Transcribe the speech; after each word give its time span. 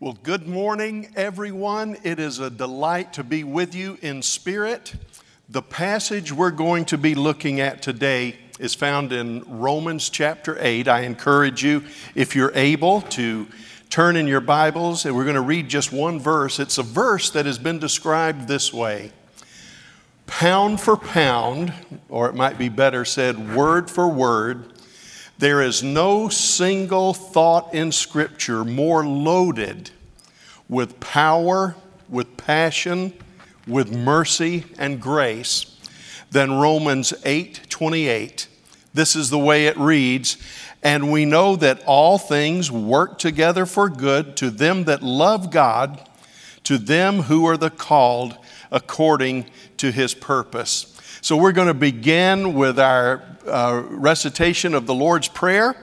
Well, 0.00 0.16
good 0.22 0.46
morning, 0.46 1.08
everyone. 1.16 1.96
It 2.04 2.20
is 2.20 2.38
a 2.38 2.50
delight 2.50 3.14
to 3.14 3.24
be 3.24 3.42
with 3.42 3.74
you 3.74 3.98
in 4.00 4.22
spirit. 4.22 4.94
The 5.48 5.60
passage 5.60 6.32
we're 6.32 6.52
going 6.52 6.84
to 6.84 6.96
be 6.96 7.16
looking 7.16 7.58
at 7.58 7.82
today 7.82 8.36
is 8.60 8.76
found 8.76 9.12
in 9.12 9.42
Romans 9.58 10.08
chapter 10.08 10.56
8. 10.60 10.86
I 10.86 11.00
encourage 11.00 11.64
you, 11.64 11.82
if 12.14 12.36
you're 12.36 12.52
able, 12.54 13.00
to 13.00 13.48
turn 13.90 14.14
in 14.14 14.28
your 14.28 14.40
Bibles, 14.40 15.04
and 15.04 15.16
we're 15.16 15.24
going 15.24 15.34
to 15.34 15.40
read 15.40 15.68
just 15.68 15.92
one 15.92 16.20
verse. 16.20 16.60
It's 16.60 16.78
a 16.78 16.84
verse 16.84 17.30
that 17.30 17.44
has 17.44 17.58
been 17.58 17.80
described 17.80 18.46
this 18.46 18.72
way 18.72 19.10
Pound 20.28 20.80
for 20.80 20.96
pound, 20.96 21.72
or 22.08 22.28
it 22.28 22.36
might 22.36 22.56
be 22.56 22.68
better 22.68 23.04
said, 23.04 23.52
word 23.52 23.90
for 23.90 24.06
word, 24.08 24.74
there 25.38 25.62
is 25.62 25.82
no 25.82 26.28
single 26.28 27.14
thought 27.14 27.72
in 27.72 27.92
Scripture 27.92 28.64
more 28.64 29.06
loaded 29.06 29.90
with 30.68 30.98
power, 31.00 31.76
with 32.08 32.36
passion, 32.36 33.12
with 33.66 33.94
mercy 33.94 34.64
and 34.78 35.00
grace 35.00 35.76
than 36.30 36.52
Romans 36.52 37.14
8 37.24 37.66
28. 37.68 38.48
This 38.92 39.14
is 39.14 39.30
the 39.30 39.38
way 39.38 39.66
it 39.66 39.76
reads. 39.78 40.36
And 40.82 41.10
we 41.10 41.24
know 41.24 41.56
that 41.56 41.82
all 41.86 42.18
things 42.18 42.70
work 42.70 43.18
together 43.18 43.66
for 43.66 43.88
good 43.88 44.36
to 44.36 44.50
them 44.50 44.84
that 44.84 45.02
love 45.02 45.50
God, 45.50 46.08
to 46.64 46.78
them 46.78 47.22
who 47.22 47.46
are 47.46 47.56
the 47.56 47.70
called 47.70 48.36
according 48.70 49.46
to 49.78 49.90
his 49.90 50.14
purpose. 50.14 50.97
So 51.20 51.36
we're 51.36 51.52
going 51.52 51.68
to 51.68 51.74
begin 51.74 52.54
with 52.54 52.78
our 52.78 53.22
uh, 53.46 53.82
recitation 53.88 54.74
of 54.74 54.86
the 54.86 54.94
Lord's 54.94 55.28
Prayer. 55.28 55.76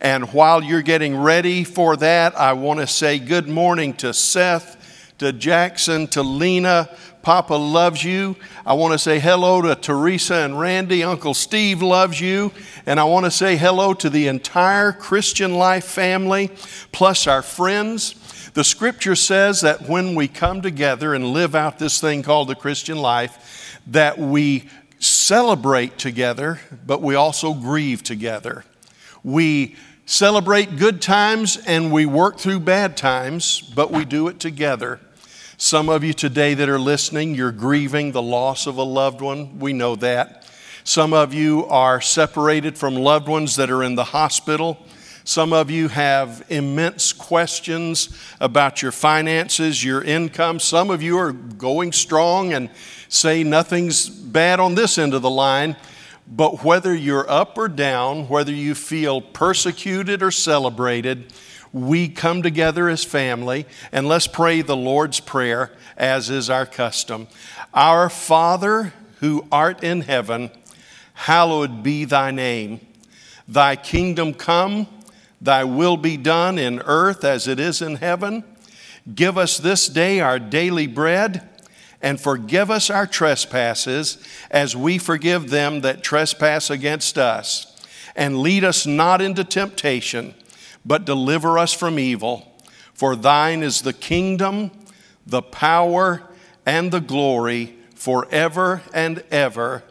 And 0.00 0.32
while 0.32 0.62
you're 0.62 0.82
getting 0.82 1.16
ready 1.16 1.64
for 1.64 1.96
that, 1.96 2.38
I 2.38 2.52
want 2.54 2.80
to 2.80 2.86
say 2.86 3.18
good 3.18 3.48
morning 3.48 3.94
to 3.94 4.12
Seth, 4.12 5.14
to 5.18 5.32
Jackson, 5.32 6.08
to 6.08 6.22
Lena. 6.22 6.88
Papa 7.22 7.54
loves 7.54 8.02
you. 8.02 8.34
I 8.66 8.74
want 8.74 8.92
to 8.92 8.98
say 8.98 9.20
hello 9.20 9.62
to 9.62 9.76
Teresa 9.76 10.34
and 10.34 10.58
Randy. 10.58 11.04
Uncle 11.04 11.34
Steve 11.34 11.80
loves 11.80 12.20
you. 12.20 12.52
And 12.84 12.98
I 12.98 13.04
want 13.04 13.24
to 13.26 13.30
say 13.30 13.56
hello 13.56 13.94
to 13.94 14.10
the 14.10 14.26
entire 14.26 14.92
Christian 14.92 15.54
Life 15.54 15.84
family, 15.84 16.50
plus 16.90 17.28
our 17.28 17.42
friends. 17.42 18.50
The 18.54 18.64
scripture 18.64 19.14
says 19.14 19.60
that 19.60 19.88
when 19.88 20.14
we 20.14 20.28
come 20.28 20.60
together 20.60 21.14
and 21.14 21.32
live 21.32 21.54
out 21.54 21.78
this 21.78 22.00
thing 22.00 22.22
called 22.22 22.48
the 22.48 22.54
Christian 22.54 22.98
life, 22.98 23.78
that 23.86 24.18
we 24.18 24.68
celebrate 25.02 25.98
together, 25.98 26.60
but 26.86 27.02
we 27.02 27.16
also 27.16 27.54
grieve 27.54 28.02
together. 28.04 28.64
We 29.24 29.76
celebrate 30.06 30.76
good 30.76 31.02
times 31.02 31.56
and 31.66 31.92
we 31.92 32.06
work 32.06 32.38
through 32.38 32.60
bad 32.60 32.96
times, 32.96 33.60
but 33.60 33.90
we 33.90 34.04
do 34.04 34.28
it 34.28 34.38
together. 34.38 35.00
Some 35.56 35.88
of 35.88 36.04
you 36.04 36.12
today 36.12 36.54
that 36.54 36.68
are 36.68 36.78
listening, 36.78 37.34
you're 37.34 37.52
grieving 37.52 38.12
the 38.12 38.22
loss 38.22 38.66
of 38.66 38.76
a 38.76 38.82
loved 38.82 39.20
one. 39.20 39.58
We 39.58 39.72
know 39.72 39.96
that. 39.96 40.48
Some 40.84 41.12
of 41.12 41.34
you 41.34 41.66
are 41.66 42.00
separated 42.00 42.78
from 42.78 42.94
loved 42.94 43.28
ones 43.28 43.56
that 43.56 43.70
are 43.70 43.82
in 43.82 43.96
the 43.96 44.04
hospital. 44.04 44.86
Some 45.24 45.52
of 45.52 45.70
you 45.70 45.86
have 45.86 46.44
immense 46.48 47.12
questions 47.12 48.18
about 48.40 48.82
your 48.82 48.90
finances, 48.90 49.84
your 49.84 50.02
income. 50.02 50.58
Some 50.58 50.90
of 50.90 51.00
you 51.00 51.16
are 51.18 51.32
going 51.32 51.92
strong 51.92 52.52
and 52.52 52.68
say 53.12 53.44
nothing's 53.44 54.08
bad 54.08 54.60
on 54.60 54.74
this 54.74 54.98
end 54.98 55.14
of 55.14 55.22
the 55.22 55.30
line. 55.30 55.76
But 56.26 56.64
whether 56.64 56.94
you're 56.94 57.28
up 57.28 57.58
or 57.58 57.68
down, 57.68 58.28
whether 58.28 58.52
you 58.52 58.74
feel 58.74 59.20
persecuted 59.20 60.22
or 60.22 60.30
celebrated, 60.30 61.32
we 61.72 62.08
come 62.08 62.42
together 62.42 62.88
as 62.88 63.04
family 63.04 63.66
and 63.90 64.08
let's 64.08 64.26
pray 64.26 64.62
the 64.62 64.76
Lord's 64.76 65.20
Prayer 65.20 65.72
as 65.96 66.30
is 66.30 66.48
our 66.48 66.66
custom. 66.66 67.28
Our 67.74 68.08
Father 68.08 68.92
who 69.20 69.46
art 69.50 69.82
in 69.82 70.02
heaven, 70.02 70.50
hallowed 71.14 71.82
be 71.82 72.04
thy 72.04 72.30
name. 72.30 72.80
Thy 73.46 73.76
kingdom 73.76 74.34
come 74.34 74.86
Thy 75.42 75.64
will 75.64 75.96
be 75.96 76.16
done 76.16 76.56
in 76.56 76.80
earth 76.84 77.24
as 77.24 77.48
it 77.48 77.58
is 77.58 77.82
in 77.82 77.96
heaven. 77.96 78.44
Give 79.12 79.36
us 79.36 79.58
this 79.58 79.88
day 79.88 80.20
our 80.20 80.38
daily 80.38 80.86
bread, 80.86 81.48
and 82.02 82.20
forgive 82.20 82.70
us 82.70 82.90
our 82.90 83.06
trespasses 83.06 84.18
as 84.50 84.76
we 84.76 84.98
forgive 84.98 85.50
them 85.50 85.80
that 85.82 86.02
trespass 86.02 86.68
against 86.68 87.16
us. 87.16 87.68
And 88.14 88.40
lead 88.40 88.64
us 88.64 88.84
not 88.84 89.22
into 89.22 89.44
temptation, 89.44 90.34
but 90.84 91.06
deliver 91.06 91.58
us 91.58 91.72
from 91.72 91.98
evil. 91.98 92.52
For 92.92 93.16
thine 93.16 93.62
is 93.62 93.82
the 93.82 93.92
kingdom, 93.92 94.72
the 95.24 95.42
power, 95.42 96.22
and 96.66 96.92
the 96.92 97.00
glory 97.00 97.76
forever 97.94 98.82
and 98.92 99.22
ever. 99.30 99.82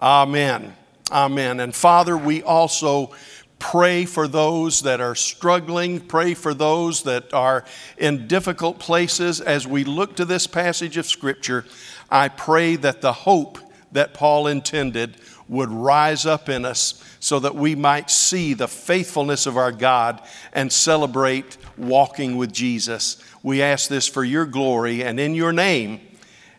Amen. 0.00 0.74
Amen. 1.10 1.60
And 1.60 1.74
Father, 1.74 2.16
we 2.16 2.42
also 2.42 3.12
Pray 3.60 4.06
for 4.06 4.26
those 4.26 4.80
that 4.82 5.00
are 5.00 5.14
struggling. 5.14 6.00
Pray 6.00 6.34
for 6.34 6.54
those 6.54 7.04
that 7.04 7.32
are 7.32 7.64
in 7.98 8.26
difficult 8.26 8.80
places. 8.80 9.40
As 9.40 9.68
we 9.68 9.84
look 9.84 10.16
to 10.16 10.24
this 10.24 10.48
passage 10.48 10.96
of 10.96 11.06
Scripture, 11.06 11.64
I 12.10 12.28
pray 12.28 12.74
that 12.76 13.02
the 13.02 13.12
hope 13.12 13.58
that 13.92 14.14
Paul 14.14 14.48
intended 14.48 15.18
would 15.46 15.68
rise 15.68 16.26
up 16.26 16.48
in 16.48 16.64
us 16.64 17.04
so 17.20 17.38
that 17.40 17.54
we 17.54 17.74
might 17.74 18.10
see 18.10 18.54
the 18.54 18.66
faithfulness 18.66 19.46
of 19.46 19.56
our 19.56 19.72
God 19.72 20.22
and 20.52 20.72
celebrate 20.72 21.58
walking 21.76 22.36
with 22.36 22.52
Jesus. 22.52 23.22
We 23.42 23.60
ask 23.60 23.88
this 23.88 24.08
for 24.08 24.24
your 24.24 24.46
glory 24.46 25.04
and 25.04 25.20
in 25.20 25.34
your 25.34 25.52
name. 25.52 26.00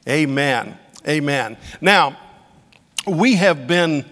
Amen. 0.08 0.78
Amen. 1.08 1.58
Now, 1.82 2.18
we 3.08 3.36
have 3.36 3.66
been 3.66 4.06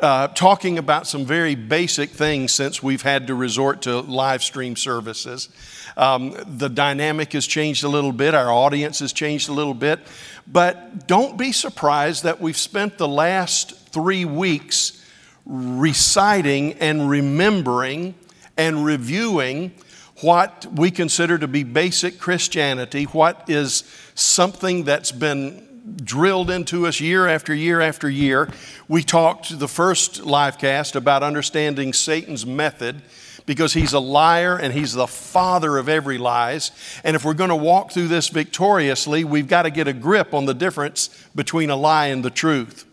uh, 0.00 0.28
talking 0.28 0.78
about 0.78 1.06
some 1.06 1.24
very 1.24 1.54
basic 1.54 2.10
things 2.10 2.52
since 2.52 2.82
we've 2.82 3.02
had 3.02 3.28
to 3.28 3.34
resort 3.34 3.82
to 3.82 4.00
live 4.00 4.42
stream 4.42 4.76
services. 4.76 5.48
Um, 5.96 6.36
the 6.46 6.68
dynamic 6.68 7.32
has 7.32 7.46
changed 7.46 7.82
a 7.84 7.88
little 7.88 8.12
bit, 8.12 8.34
our 8.34 8.50
audience 8.50 8.98
has 8.98 9.12
changed 9.12 9.48
a 9.48 9.52
little 9.52 9.74
bit, 9.74 10.00
but 10.46 11.06
don't 11.06 11.38
be 11.38 11.52
surprised 11.52 12.24
that 12.24 12.40
we've 12.40 12.56
spent 12.56 12.98
the 12.98 13.08
last 13.08 13.74
three 13.88 14.26
weeks 14.26 15.02
reciting 15.46 16.74
and 16.74 17.08
remembering 17.08 18.14
and 18.58 18.84
reviewing 18.84 19.72
what 20.20 20.66
we 20.74 20.90
consider 20.90 21.38
to 21.38 21.48
be 21.48 21.62
basic 21.62 22.18
Christianity, 22.18 23.04
what 23.04 23.44
is 23.48 23.84
something 24.14 24.84
that's 24.84 25.12
been 25.12 25.65
drilled 26.02 26.50
into 26.50 26.86
us 26.86 27.00
year 27.00 27.26
after 27.26 27.54
year 27.54 27.80
after 27.80 28.08
year. 28.10 28.48
We 28.88 29.02
talked 29.02 29.58
the 29.58 29.68
first 29.68 30.24
live 30.24 30.58
cast 30.58 30.96
about 30.96 31.22
understanding 31.22 31.92
Satan's 31.92 32.44
method 32.44 33.02
because 33.46 33.74
he's 33.74 33.92
a 33.92 34.00
liar 34.00 34.56
and 34.56 34.74
he's 34.74 34.92
the 34.92 35.06
father 35.06 35.78
of 35.78 35.88
every 35.88 36.18
lies. 36.18 36.72
And 37.04 37.14
if 37.14 37.24
we're 37.24 37.34
going 37.34 37.50
to 37.50 37.56
walk 37.56 37.92
through 37.92 38.08
this 38.08 38.28
victoriously, 38.28 39.22
we've 39.22 39.48
got 39.48 39.62
to 39.62 39.70
get 39.70 39.86
a 39.86 39.92
grip 39.92 40.34
on 40.34 40.46
the 40.46 40.54
difference 40.54 41.08
between 41.34 41.70
a 41.70 41.76
lie 41.76 42.06
and 42.06 42.24
the 42.24 42.30
truth. 42.30 42.84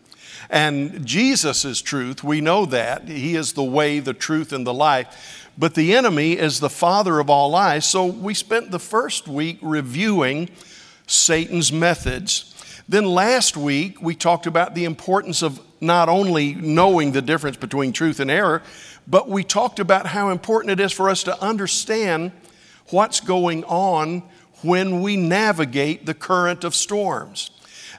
And 0.49 1.03
Jesus 1.05 1.65
is 1.65 1.81
truth, 1.81 2.23
we 2.23 2.39
know 2.39 2.65
that. 2.67 3.07
He 3.07 3.35
is 3.35 3.53
the 3.53 3.63
way, 3.63 3.99
the 3.99 4.13
truth, 4.13 4.53
and 4.53 4.67
the 4.67 4.73
life. 4.73 5.49
But 5.57 5.73
the 5.73 5.95
enemy 5.95 6.33
is 6.33 6.59
the 6.59 6.69
father 6.69 7.19
of 7.19 7.29
all 7.29 7.49
lies. 7.49 7.85
So 7.85 8.05
we 8.05 8.35
spent 8.35 8.69
the 8.69 8.79
first 8.79 9.27
week 9.27 9.57
reviewing 9.61 10.49
Satan's 11.07 11.71
methods. 11.71 12.52
Then 12.87 13.05
last 13.05 13.55
week, 13.55 14.01
we 14.01 14.15
talked 14.15 14.45
about 14.45 14.75
the 14.75 14.85
importance 14.85 15.41
of 15.41 15.61
not 15.79 16.09
only 16.09 16.53
knowing 16.55 17.11
the 17.11 17.21
difference 17.21 17.57
between 17.57 17.93
truth 17.93 18.19
and 18.19 18.29
error, 18.29 18.61
but 19.07 19.29
we 19.29 19.43
talked 19.43 19.79
about 19.79 20.07
how 20.07 20.29
important 20.29 20.71
it 20.71 20.83
is 20.83 20.91
for 20.91 21.09
us 21.09 21.23
to 21.23 21.41
understand 21.41 22.31
what's 22.89 23.19
going 23.19 23.63
on 23.65 24.23
when 24.61 25.01
we 25.01 25.17
navigate 25.17 26.05
the 26.05 26.13
current 26.13 26.63
of 26.63 26.73
storms. 26.73 27.51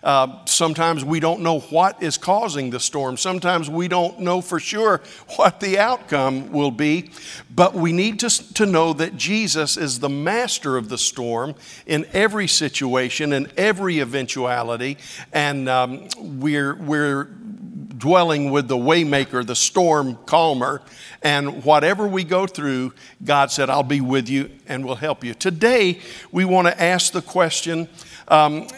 Uh, 0.04 0.44
sometimes 0.44 1.02
we 1.02 1.18
don't 1.18 1.40
know 1.40 1.60
what 1.60 2.02
is 2.02 2.18
causing 2.18 2.68
the 2.68 2.78
storm. 2.78 3.16
Sometimes 3.16 3.70
we 3.70 3.88
don't 3.88 4.20
know 4.20 4.42
for 4.42 4.60
sure 4.60 5.00
what 5.36 5.60
the 5.60 5.78
outcome 5.78 6.52
will 6.52 6.70
be. 6.70 7.10
But 7.54 7.74
we 7.74 7.92
need 7.92 8.20
to, 8.20 8.54
to 8.54 8.66
know 8.66 8.92
that 8.92 9.16
Jesus 9.16 9.78
is 9.78 10.00
the 10.00 10.10
master 10.10 10.76
of 10.76 10.90
the 10.90 10.98
storm 10.98 11.54
in 11.86 12.06
every 12.12 12.46
situation, 12.46 13.32
in 13.32 13.50
every 13.56 14.00
eventuality. 14.00 14.98
And 15.32 15.68
um, 15.70 16.08
we're, 16.18 16.74
we're 16.74 17.24
dwelling 17.24 18.50
with 18.50 18.68
the 18.68 18.76
waymaker, 18.76 19.46
the 19.46 19.56
storm 19.56 20.18
calmer. 20.26 20.82
And 21.22 21.64
whatever 21.64 22.06
we 22.06 22.24
go 22.24 22.46
through, 22.46 22.92
God 23.24 23.50
said, 23.50 23.70
I'll 23.70 23.82
be 23.82 24.02
with 24.02 24.28
you 24.28 24.50
and 24.66 24.84
will 24.84 24.96
help 24.96 25.24
you. 25.24 25.32
Today, 25.32 26.00
we 26.30 26.44
want 26.44 26.66
to 26.66 26.82
ask 26.82 27.12
the 27.12 27.22
question 27.22 27.88
um, 28.28 28.68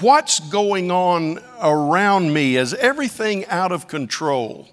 what's 0.00 0.38
going 0.40 0.90
on 0.90 1.40
around 1.62 2.32
me? 2.32 2.56
Is 2.56 2.74
everything 2.74 3.46
out 3.46 3.72
of 3.72 3.88
control? 3.88 4.68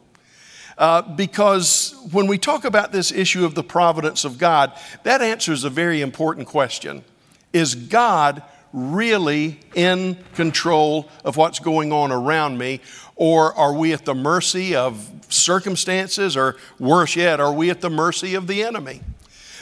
Uh, 0.78 1.02
because 1.02 1.96
when 2.12 2.28
we 2.28 2.38
talk 2.38 2.66
about 2.66 2.92
this 2.92 3.12
issue 3.12 3.46
of 3.46 3.56
the 3.56 3.64
providence 3.64 4.26
of 4.26 4.38
God, 4.38 4.74
that 5.04 5.22
answers 5.22 5.64
a 5.64 5.70
very 5.70 6.02
important 6.02 6.48
question. 6.48 7.04
Is 7.54 7.76
God 7.76 8.44
really 8.74 9.62
in 9.74 10.18
control 10.34 11.10
of 11.24 11.38
what's 11.38 11.60
going 11.60 11.94
on 11.94 12.12
around 12.12 12.58
me? 12.58 12.82
Or 13.16 13.54
are 13.54 13.74
we 13.74 13.94
at 13.94 14.04
the 14.04 14.14
mercy 14.14 14.76
of 14.76 15.10
circumstances? 15.30 16.36
Or 16.36 16.58
worse 16.78 17.16
yet, 17.16 17.40
are 17.40 17.54
we 17.54 17.70
at 17.70 17.80
the 17.80 17.90
mercy 17.90 18.36
of 18.36 18.48
the 18.48 18.64
enemy? 18.64 19.02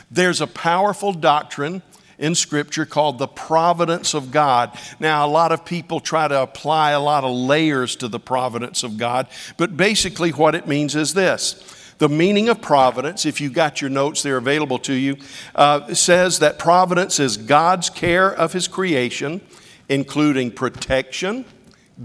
There's 0.09 0.41
a 0.41 0.47
powerful 0.47 1.13
doctrine 1.13 1.83
in 2.23 2.33
Scripture 2.35 2.85
called 2.85 3.19
the 3.19 3.27
providence 3.27 4.13
of 4.13 4.31
God. 4.31 4.79
Now, 4.97 5.27
a 5.27 5.29
lot 5.29 5.51
of 5.51 5.65
people 5.65 5.99
try 5.99 6.29
to 6.29 6.41
apply 6.41 6.91
a 6.91 6.99
lot 7.01 7.25
of 7.25 7.35
layers 7.35 7.97
to 7.97 8.07
the 8.07 8.19
providence 8.19 8.81
of 8.81 8.97
God, 8.97 9.27
but 9.57 9.75
basically, 9.75 10.31
what 10.31 10.55
it 10.55 10.65
means 10.65 10.95
is 10.95 11.13
this. 11.13 11.61
The 11.97 12.07
meaning 12.07 12.47
of 12.47 12.61
providence, 12.61 13.25
if 13.25 13.41
you 13.41 13.49
got 13.49 13.81
your 13.81 13.89
notes, 13.89 14.23
they're 14.23 14.37
available 14.37 14.79
to 14.79 14.93
you, 14.93 15.17
uh, 15.53 15.93
says 15.93 16.39
that 16.39 16.57
providence 16.57 17.19
is 17.19 17.35
God's 17.35 17.89
care 17.89 18.33
of 18.33 18.53
His 18.53 18.69
creation, 18.69 19.41
including 19.89 20.51
protection, 20.51 21.43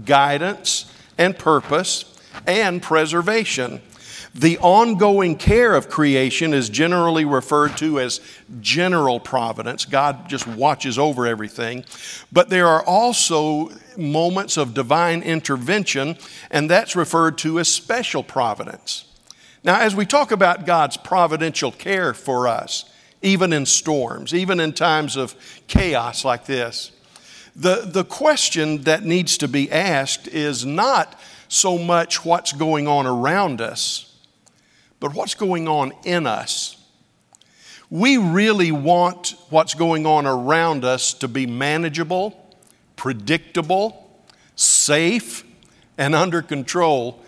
guidance, 0.03 0.93
and 1.17 1.39
purpose, 1.39 2.19
and 2.45 2.81
preservation. 2.81 3.81
The 4.39 4.57
ongoing 4.59 5.35
care 5.35 5.75
of 5.75 5.89
creation 5.89 6.53
is 6.53 6.69
generally 6.69 7.25
referred 7.25 7.75
to 7.79 7.99
as 7.99 8.21
general 8.61 9.19
providence. 9.19 9.83
God 9.83 10.29
just 10.29 10.47
watches 10.47 10.97
over 10.97 11.27
everything. 11.27 11.83
But 12.31 12.49
there 12.49 12.65
are 12.65 12.81
also 12.81 13.69
moments 13.97 14.55
of 14.55 14.73
divine 14.73 15.23
intervention, 15.23 16.17
and 16.49 16.69
that's 16.69 16.95
referred 16.95 17.37
to 17.39 17.59
as 17.59 17.67
special 17.67 18.23
providence. 18.23 19.03
Now, 19.65 19.81
as 19.81 19.93
we 19.93 20.05
talk 20.05 20.31
about 20.31 20.65
God's 20.65 20.95
providential 20.95 21.73
care 21.73 22.13
for 22.13 22.47
us, 22.47 22.89
even 23.21 23.51
in 23.51 23.65
storms, 23.65 24.33
even 24.33 24.61
in 24.61 24.71
times 24.71 25.17
of 25.17 25.35
chaos 25.67 26.23
like 26.23 26.45
this, 26.45 26.91
the, 27.57 27.81
the 27.85 28.05
question 28.05 28.83
that 28.83 29.03
needs 29.03 29.37
to 29.39 29.49
be 29.49 29.69
asked 29.69 30.29
is 30.29 30.65
not 30.65 31.19
so 31.49 31.77
much 31.77 32.23
what's 32.23 32.53
going 32.53 32.87
on 32.87 33.05
around 33.05 33.59
us 33.59 34.08
but 34.99 35.13
what's 35.13 35.35
going 35.35 35.67
on 35.67 35.93
in 36.03 36.27
us. 36.27 36.75
We 37.89 38.17
really 38.17 38.71
want 38.71 39.35
what's 39.49 39.73
going 39.73 40.05
on 40.05 40.27
around 40.27 40.85
us 40.85 41.13
to 41.15 41.27
be 41.27 41.47
manageable, 41.47 42.55
predictable, 42.95 44.11
safe, 44.55 45.43
and 45.97 46.13
under 46.13 46.41
control, 46.41 47.21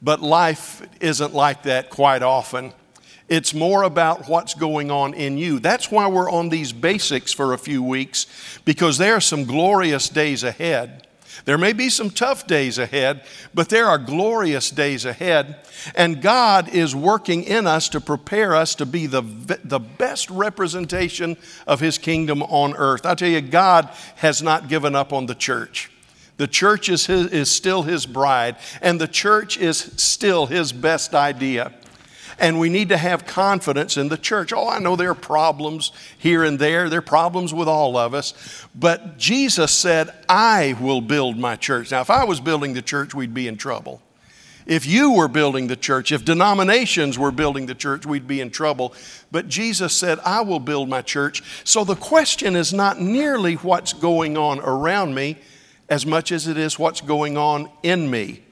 but 0.00 0.22
life 0.22 0.86
isn't 1.00 1.34
like 1.34 1.64
that 1.64 1.90
quite 1.90 2.22
often. 2.22 2.72
It's 3.28 3.52
more 3.52 3.82
about 3.82 4.28
what's 4.28 4.54
going 4.54 4.90
on 4.90 5.12
in 5.12 5.36
you. 5.36 5.58
That's 5.58 5.90
why 5.90 6.06
we're 6.06 6.30
on 6.30 6.48
these 6.48 6.72
basics 6.72 7.32
for 7.32 7.52
a 7.52 7.58
few 7.58 7.82
weeks, 7.82 8.26
because 8.64 8.96
there 8.96 9.14
are 9.14 9.20
some 9.20 9.44
glorious 9.44 10.08
days 10.08 10.44
ahead. 10.44 11.07
There 11.44 11.58
may 11.58 11.72
be 11.72 11.88
some 11.88 12.10
tough 12.10 12.46
days 12.46 12.78
ahead, 12.78 13.22
but 13.54 13.68
there 13.68 13.86
are 13.86 13.98
glorious 13.98 14.70
days 14.70 15.04
ahead. 15.04 15.56
And 15.94 16.22
God 16.22 16.68
is 16.68 16.94
working 16.94 17.44
in 17.44 17.66
us 17.66 17.88
to 17.90 18.00
prepare 18.00 18.54
us 18.54 18.74
to 18.76 18.86
be 18.86 19.06
the, 19.06 19.22
the 19.64 19.78
best 19.78 20.30
representation 20.30 21.36
of 21.66 21.80
His 21.80 21.98
kingdom 21.98 22.42
on 22.42 22.74
earth. 22.74 23.06
I 23.06 23.14
tell 23.14 23.28
you, 23.28 23.40
God 23.40 23.88
has 24.16 24.42
not 24.42 24.68
given 24.68 24.94
up 24.94 25.12
on 25.12 25.26
the 25.26 25.34
church. 25.34 25.90
The 26.38 26.46
church 26.46 26.88
is, 26.88 27.06
his, 27.06 27.26
is 27.28 27.50
still 27.50 27.82
His 27.82 28.06
bride, 28.06 28.56
and 28.80 29.00
the 29.00 29.08
church 29.08 29.58
is 29.58 29.78
still 29.96 30.46
His 30.46 30.72
best 30.72 31.14
idea 31.14 31.72
and 32.38 32.58
we 32.58 32.68
need 32.68 32.88
to 32.90 32.96
have 32.96 33.26
confidence 33.26 33.96
in 33.96 34.08
the 34.08 34.16
church. 34.16 34.52
Oh, 34.52 34.68
I 34.68 34.78
know 34.78 34.96
there 34.96 35.10
are 35.10 35.14
problems 35.14 35.92
here 36.18 36.44
and 36.44 36.58
there, 36.58 36.88
there 36.88 37.00
are 37.00 37.02
problems 37.02 37.52
with 37.52 37.68
all 37.68 37.96
of 37.96 38.14
us, 38.14 38.66
but 38.74 39.18
Jesus 39.18 39.72
said, 39.72 40.10
I 40.28 40.76
will 40.80 41.00
build 41.00 41.38
my 41.38 41.56
church. 41.56 41.90
Now, 41.90 42.00
if 42.00 42.10
I 42.10 42.24
was 42.24 42.40
building 42.40 42.74
the 42.74 42.82
church, 42.82 43.14
we'd 43.14 43.34
be 43.34 43.48
in 43.48 43.56
trouble. 43.56 44.02
If 44.66 44.84
you 44.84 45.14
were 45.14 45.28
building 45.28 45.66
the 45.66 45.76
church, 45.76 46.12
if 46.12 46.26
denominations 46.26 47.18
were 47.18 47.30
building 47.30 47.64
the 47.64 47.74
church, 47.74 48.04
we'd 48.04 48.28
be 48.28 48.42
in 48.42 48.50
trouble. 48.50 48.92
But 49.32 49.48
Jesus 49.48 49.94
said, 49.94 50.18
I 50.26 50.42
will 50.42 50.60
build 50.60 50.90
my 50.90 51.00
church. 51.00 51.42
So 51.64 51.84
the 51.84 51.96
question 51.96 52.54
is 52.54 52.74
not 52.74 53.00
nearly 53.00 53.54
what's 53.54 53.94
going 53.94 54.36
on 54.36 54.60
around 54.60 55.14
me 55.14 55.38
as 55.88 56.04
much 56.04 56.32
as 56.32 56.46
it 56.46 56.58
is 56.58 56.78
what's 56.78 57.00
going 57.00 57.38
on 57.38 57.70
in 57.82 58.10
me. 58.10 58.42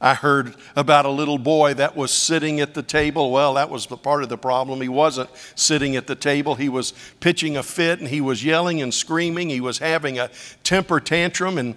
I 0.00 0.14
heard 0.14 0.54
about 0.76 1.04
a 1.04 1.10
little 1.10 1.36
boy 1.36 1.74
that 1.74 1.94
was 1.94 2.10
sitting 2.10 2.60
at 2.60 2.72
the 2.72 2.82
table. 2.82 3.30
Well, 3.30 3.54
that 3.54 3.68
was 3.68 3.86
part 3.86 4.22
of 4.22 4.30
the 4.30 4.38
problem. 4.38 4.80
He 4.80 4.88
wasn't 4.88 5.28
sitting 5.54 5.94
at 5.94 6.06
the 6.06 6.14
table, 6.14 6.54
he 6.54 6.68
was 6.68 6.94
pitching 7.20 7.56
a 7.56 7.62
fit 7.62 8.00
and 8.00 8.08
he 8.08 8.20
was 8.20 8.42
yelling 8.42 8.80
and 8.80 8.94
screaming. 8.94 9.50
He 9.50 9.60
was 9.60 9.78
having 9.78 10.18
a 10.18 10.30
temper 10.64 11.00
tantrum 11.00 11.58
and 11.58 11.74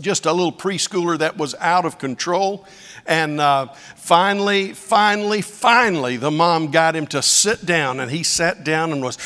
just 0.00 0.24
a 0.24 0.32
little 0.32 0.52
preschooler 0.52 1.18
that 1.18 1.36
was 1.36 1.54
out 1.56 1.84
of 1.84 1.98
control. 1.98 2.66
And 3.06 3.40
uh, 3.40 3.66
finally, 3.96 4.72
finally, 4.72 5.42
finally, 5.42 6.16
the 6.16 6.30
mom 6.30 6.70
got 6.70 6.94
him 6.96 7.06
to 7.08 7.20
sit 7.20 7.66
down, 7.66 8.00
and 8.00 8.10
he 8.10 8.22
sat 8.22 8.64
down 8.64 8.92
and 8.92 9.02
was, 9.02 9.18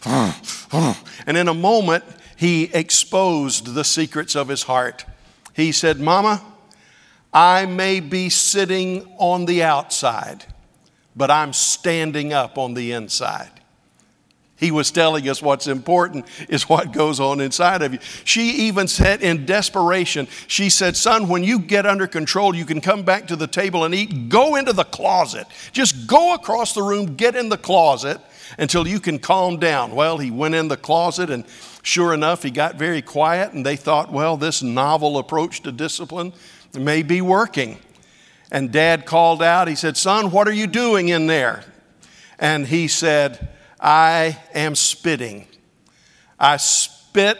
and 1.26 1.36
in 1.36 1.46
a 1.46 1.54
moment, 1.54 2.04
he 2.36 2.64
exposed 2.72 3.74
the 3.74 3.84
secrets 3.84 4.34
of 4.34 4.48
his 4.48 4.62
heart. 4.62 5.04
He 5.52 5.72
said, 5.72 6.00
Mama, 6.00 6.42
I 7.32 7.66
may 7.66 8.00
be 8.00 8.28
sitting 8.28 9.06
on 9.18 9.44
the 9.44 9.62
outside, 9.62 10.44
but 11.14 11.30
I'm 11.30 11.52
standing 11.52 12.32
up 12.32 12.58
on 12.58 12.74
the 12.74 12.92
inside. 12.92 13.50
He 14.60 14.70
was 14.70 14.90
telling 14.90 15.26
us 15.26 15.40
what's 15.40 15.66
important 15.66 16.26
is 16.50 16.68
what 16.68 16.92
goes 16.92 17.18
on 17.18 17.40
inside 17.40 17.80
of 17.80 17.94
you. 17.94 17.98
She 18.24 18.50
even 18.66 18.88
said 18.88 19.22
in 19.22 19.46
desperation, 19.46 20.28
she 20.48 20.68
said, 20.68 20.98
Son, 20.98 21.28
when 21.28 21.42
you 21.42 21.58
get 21.58 21.86
under 21.86 22.06
control, 22.06 22.54
you 22.54 22.66
can 22.66 22.82
come 22.82 23.02
back 23.02 23.26
to 23.28 23.36
the 23.36 23.46
table 23.46 23.84
and 23.84 23.94
eat. 23.94 24.28
Go 24.28 24.56
into 24.56 24.74
the 24.74 24.84
closet. 24.84 25.46
Just 25.72 26.06
go 26.06 26.34
across 26.34 26.74
the 26.74 26.82
room, 26.82 27.16
get 27.16 27.36
in 27.36 27.48
the 27.48 27.56
closet 27.56 28.20
until 28.58 28.86
you 28.86 29.00
can 29.00 29.18
calm 29.18 29.58
down. 29.58 29.94
Well, 29.94 30.18
he 30.18 30.30
went 30.30 30.54
in 30.54 30.68
the 30.68 30.76
closet 30.76 31.30
and 31.30 31.46
sure 31.82 32.12
enough, 32.12 32.42
he 32.42 32.50
got 32.50 32.74
very 32.74 33.00
quiet 33.00 33.54
and 33.54 33.64
they 33.64 33.76
thought, 33.76 34.12
well, 34.12 34.36
this 34.36 34.62
novel 34.62 35.16
approach 35.16 35.62
to 35.62 35.72
discipline 35.72 36.34
may 36.74 37.02
be 37.02 37.20
working. 37.20 37.78
And 38.50 38.72
dad 38.72 39.06
called 39.06 39.42
out, 39.42 39.68
he 39.68 39.74
said, 39.74 39.96
Son, 39.96 40.30
what 40.30 40.48
are 40.48 40.52
you 40.52 40.66
doing 40.66 41.08
in 41.08 41.26
there? 41.26 41.64
And 42.38 42.66
he 42.66 42.88
said, 42.88 43.48
I 43.80 44.38
am 44.54 44.74
spitting. 44.74 45.46
I 46.38 46.56
spit 46.56 47.38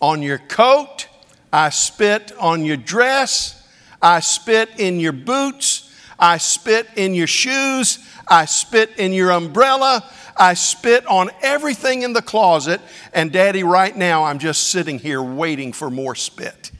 on 0.00 0.20
your 0.20 0.38
coat, 0.38 1.06
I 1.52 1.70
spit 1.70 2.32
on 2.38 2.64
your 2.64 2.76
dress, 2.76 3.66
I 4.00 4.20
spit 4.20 4.80
in 4.80 4.98
your 4.98 5.12
boots, 5.12 5.88
I 6.18 6.38
spit 6.38 6.88
in 6.96 7.14
your 7.14 7.28
shoes, 7.28 7.98
I 8.26 8.46
spit 8.46 8.90
in 8.98 9.12
your 9.12 9.30
umbrella, 9.30 10.04
I 10.36 10.54
spit 10.54 11.06
on 11.06 11.30
everything 11.40 12.02
in 12.02 12.12
the 12.12 12.22
closet, 12.22 12.80
and 13.12 13.30
daddy, 13.30 13.62
right 13.62 13.96
now 13.96 14.24
I'm 14.24 14.38
just 14.38 14.68
sitting 14.68 14.98
here 14.98 15.22
waiting 15.22 15.72
for 15.72 15.88
more 15.88 16.14
spit. 16.14 16.72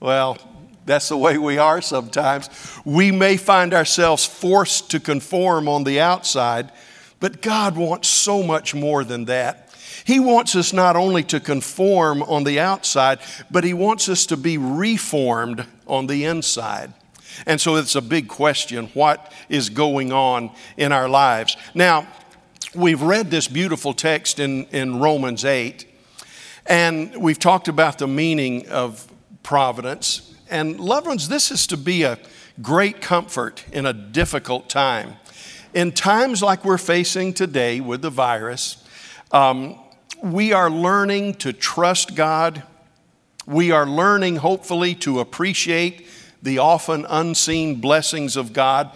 Well, 0.00 0.38
that's 0.86 1.08
the 1.08 1.16
way 1.16 1.38
we 1.38 1.58
are 1.58 1.80
sometimes. 1.80 2.48
We 2.84 3.10
may 3.10 3.36
find 3.36 3.72
ourselves 3.72 4.24
forced 4.24 4.90
to 4.90 5.00
conform 5.00 5.68
on 5.68 5.84
the 5.84 6.00
outside, 6.00 6.70
but 7.20 7.40
God 7.40 7.76
wants 7.76 8.08
so 8.08 8.42
much 8.42 8.74
more 8.74 9.04
than 9.04 9.24
that. 9.26 9.70
He 10.04 10.20
wants 10.20 10.54
us 10.54 10.72
not 10.72 10.96
only 10.96 11.22
to 11.24 11.40
conform 11.40 12.22
on 12.24 12.44
the 12.44 12.60
outside, 12.60 13.20
but 13.50 13.64
He 13.64 13.72
wants 13.72 14.08
us 14.08 14.26
to 14.26 14.36
be 14.36 14.58
reformed 14.58 15.66
on 15.86 16.06
the 16.06 16.24
inside. 16.24 16.92
And 17.46 17.60
so 17.60 17.76
it's 17.76 17.94
a 17.94 18.02
big 18.02 18.28
question 18.28 18.88
what 18.88 19.32
is 19.48 19.70
going 19.70 20.12
on 20.12 20.50
in 20.76 20.92
our 20.92 21.08
lives? 21.08 21.56
Now, 21.74 22.06
we've 22.74 23.02
read 23.02 23.30
this 23.30 23.48
beautiful 23.48 23.94
text 23.94 24.38
in, 24.38 24.66
in 24.66 25.00
Romans 25.00 25.44
8, 25.44 25.86
and 26.66 27.16
we've 27.16 27.38
talked 27.38 27.68
about 27.68 27.98
the 27.98 28.06
meaning 28.06 28.68
of 28.68 29.10
providence. 29.42 30.33
And 30.54 30.78
loved 30.78 31.08
ones, 31.08 31.26
this 31.26 31.50
is 31.50 31.66
to 31.66 31.76
be 31.76 32.04
a 32.04 32.16
great 32.62 33.00
comfort 33.00 33.64
in 33.72 33.86
a 33.86 33.92
difficult 33.92 34.68
time. 34.68 35.16
In 35.74 35.90
times 35.90 36.44
like 36.44 36.64
we're 36.64 36.78
facing 36.78 37.34
today 37.34 37.80
with 37.80 38.02
the 38.02 38.10
virus, 38.10 38.76
um, 39.32 39.76
we 40.22 40.52
are 40.52 40.70
learning 40.70 41.34
to 41.38 41.52
trust 41.52 42.14
God. 42.14 42.62
We 43.48 43.72
are 43.72 43.84
learning, 43.84 44.36
hopefully, 44.36 44.94
to 45.06 45.18
appreciate 45.18 46.06
the 46.40 46.58
often 46.58 47.04
unseen 47.08 47.80
blessings 47.80 48.36
of 48.36 48.52
God. 48.52 48.92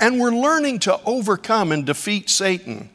And 0.00 0.18
we're 0.18 0.34
learning 0.34 0.78
to 0.80 0.98
overcome 1.04 1.70
and 1.70 1.84
defeat 1.84 2.30
Satan. 2.30 2.88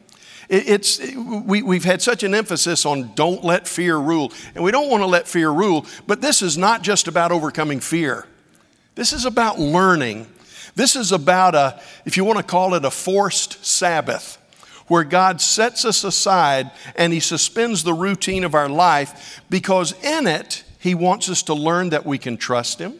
It's, 0.50 0.98
we, 1.14 1.62
we've 1.62 1.84
had 1.84 2.02
such 2.02 2.24
an 2.24 2.34
emphasis 2.34 2.84
on 2.84 3.14
don't 3.14 3.44
let 3.44 3.68
fear 3.68 3.96
rule. 3.96 4.32
And 4.54 4.64
we 4.64 4.72
don't 4.72 4.90
want 4.90 5.02
to 5.02 5.06
let 5.06 5.28
fear 5.28 5.48
rule, 5.48 5.86
but 6.08 6.20
this 6.20 6.42
is 6.42 6.58
not 6.58 6.82
just 6.82 7.06
about 7.06 7.30
overcoming 7.30 7.78
fear. 7.78 8.26
This 8.96 9.12
is 9.12 9.24
about 9.24 9.60
learning 9.60 10.26
This 10.74 10.96
is 10.96 11.12
about 11.12 11.54
a, 11.54 11.80
if 12.04 12.16
you 12.16 12.24
want 12.24 12.38
to 12.38 12.44
call 12.44 12.74
it 12.74 12.84
a 12.84 12.90
forced 12.90 13.64
Sabbath, 13.64 14.38
where 14.86 15.04
God 15.04 15.40
sets 15.40 15.84
us 15.84 16.04
aside 16.04 16.70
and 16.96 17.12
He 17.12 17.20
suspends 17.20 17.82
the 17.82 17.94
routine 17.94 18.44
of 18.44 18.54
our 18.54 18.68
life 18.68 19.40
because 19.50 19.92
in 20.04 20.26
it, 20.26 20.64
He 20.78 20.94
wants 20.94 21.28
us 21.28 21.42
to 21.44 21.54
learn 21.54 21.90
that 21.90 22.06
we 22.06 22.18
can 22.18 22.36
trust 22.36 22.78
Him. 22.78 22.99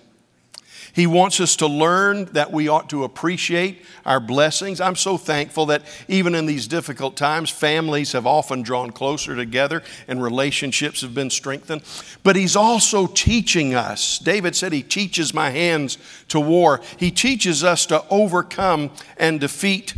He 0.93 1.07
wants 1.07 1.41
us 1.41 1.57
to 1.57 1.67
learn 1.67 2.27
that 2.27 2.53
we 2.53 2.69
ought 2.69 2.91
to 2.91 3.05
appreciate 3.05 3.85
our 4.05 4.21
blessings. 4.21 4.81
I'm 4.81 4.97
so 4.97 5.17
thankful 5.17 5.67
that 5.67 5.83
even 6.09 6.35
in 6.35 6.47
these 6.47 6.67
difficult 6.67 7.17
times, 7.17 7.51
families 7.51 8.13
have 8.13 8.27
often 8.27 8.63
drawn 8.63 8.91
closer 8.91 9.37
together 9.37 9.83
and 10.09 10.23
relationships 10.23 11.01
have 11.03 11.15
been 11.15 11.31
strengthened. 11.31 11.83
But 12.23 12.37
He's 12.37 12.57
also 12.57 13.07
teaching 13.07 13.75
us. 13.75 14.19
David 14.19 14.57
said, 14.57 14.73
He 14.73 14.83
teaches 14.83 15.33
my 15.33 15.51
hands 15.51 15.99
to 16.29 16.41
war. 16.41 16.81
He 16.97 17.11
teaches 17.11 17.63
us 17.65 17.87
to 17.87 18.05
overcome 18.09 18.91
and 19.17 19.41
defeat 19.41 19.95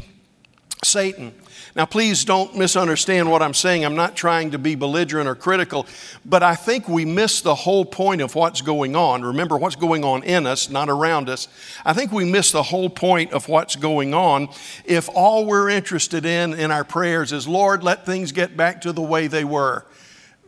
Satan. 0.84 1.34
Now, 1.74 1.86
please 1.86 2.26
don't 2.26 2.54
misunderstand 2.54 3.30
what 3.30 3.40
I'm 3.40 3.54
saying. 3.54 3.82
I'm 3.86 3.96
not 3.96 4.14
trying 4.14 4.50
to 4.50 4.58
be 4.58 4.74
belligerent 4.74 5.26
or 5.26 5.34
critical, 5.34 5.86
but 6.22 6.42
I 6.42 6.54
think 6.54 6.86
we 6.86 7.06
miss 7.06 7.40
the 7.40 7.54
whole 7.54 7.86
point 7.86 8.20
of 8.20 8.34
what's 8.34 8.60
going 8.60 8.94
on. 8.94 9.22
Remember, 9.22 9.56
what's 9.56 9.76
going 9.76 10.04
on 10.04 10.22
in 10.22 10.46
us, 10.46 10.68
not 10.68 10.90
around 10.90 11.30
us. 11.30 11.48
I 11.82 11.94
think 11.94 12.12
we 12.12 12.26
miss 12.26 12.52
the 12.52 12.62
whole 12.62 12.90
point 12.90 13.32
of 13.32 13.48
what's 13.48 13.76
going 13.76 14.12
on 14.12 14.50
if 14.84 15.08
all 15.14 15.46
we're 15.46 15.70
interested 15.70 16.26
in 16.26 16.52
in 16.52 16.70
our 16.70 16.84
prayers 16.84 17.32
is, 17.32 17.48
Lord, 17.48 17.82
let 17.82 18.04
things 18.04 18.32
get 18.32 18.54
back 18.54 18.82
to 18.82 18.92
the 18.92 19.00
way 19.00 19.26
they 19.26 19.44
were. 19.44 19.86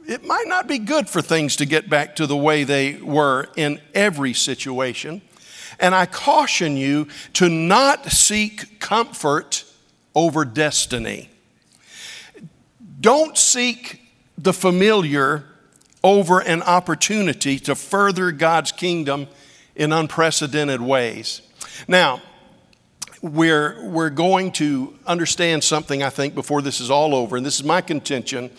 It 0.07 0.26
might 0.26 0.47
not 0.47 0.69
be 0.69 0.78
good 0.78 1.09
for 1.09 1.23
things 1.23 1.57
to 1.57 1.64
get 1.64 1.88
back 1.88 2.16
to 2.16 2.26
the 2.26 2.37
way 2.37 2.64
they 2.64 2.97
were 2.97 3.49
in 3.57 3.81
every 3.95 4.35
situation. 4.35 5.23
And 5.81 5.95
I 5.95 6.04
caution 6.04 6.76
you 6.76 7.09
to 7.33 7.49
not 7.49 8.12
seek 8.12 8.78
comfort 8.78 9.63
over 10.14 10.44
destiny. 10.44 11.30
Don't 13.00 13.37
seek 13.37 14.00
the 14.38 14.52
familiar 14.52 15.44
over 16.02 16.40
an 16.40 16.62
opportunity 16.62 17.59
to 17.59 17.75
further 17.75 18.30
God's 18.30 18.73
kingdom 18.73 19.26
in 19.75 19.92
unprecedented 19.92 20.80
ways. 20.80 21.42
Now, 21.88 22.23
we're, 23.23 23.83
we're 23.88 24.11
going 24.11 24.52
to 24.52 24.94
understand 25.06 25.64
something, 25.64 26.02
I 26.02 26.11
think, 26.11 26.35
before 26.35 26.61
this 26.61 26.80
is 26.80 26.90
all 26.90 27.14
over, 27.14 27.37
and 27.37 27.44
this 27.44 27.56
is 27.56 27.64
my 27.64 27.80
contention. 27.80 28.50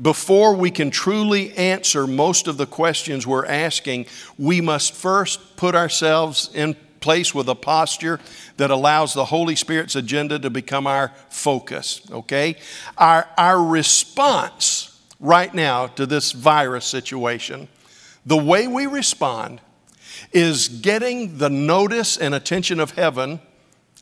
Before 0.00 0.54
we 0.54 0.70
can 0.70 0.90
truly 0.90 1.52
answer 1.54 2.06
most 2.06 2.46
of 2.46 2.56
the 2.58 2.66
questions 2.66 3.26
we're 3.26 3.46
asking, 3.46 4.06
we 4.38 4.60
must 4.60 4.92
first 4.94 5.56
put 5.56 5.74
ourselves 5.74 6.50
in 6.54 6.76
place 7.02 7.34
with 7.34 7.48
a 7.48 7.54
posture 7.54 8.18
that 8.56 8.70
allows 8.70 9.12
the 9.12 9.26
Holy 9.26 9.56
Spirit's 9.56 9.94
agenda 9.94 10.38
to 10.38 10.48
become 10.48 10.86
our 10.86 11.12
focus, 11.28 12.00
okay? 12.10 12.56
Our, 12.96 13.28
our 13.36 13.62
response 13.62 14.98
right 15.20 15.52
now 15.52 15.88
to 15.88 16.06
this 16.06 16.32
virus 16.32 16.86
situation, 16.86 17.68
the 18.24 18.36
way 18.36 18.66
we 18.66 18.86
respond 18.86 19.60
is 20.32 20.68
getting 20.68 21.38
the 21.38 21.50
notice 21.50 22.16
and 22.16 22.34
attention 22.34 22.80
of 22.80 22.92
heaven 22.92 23.40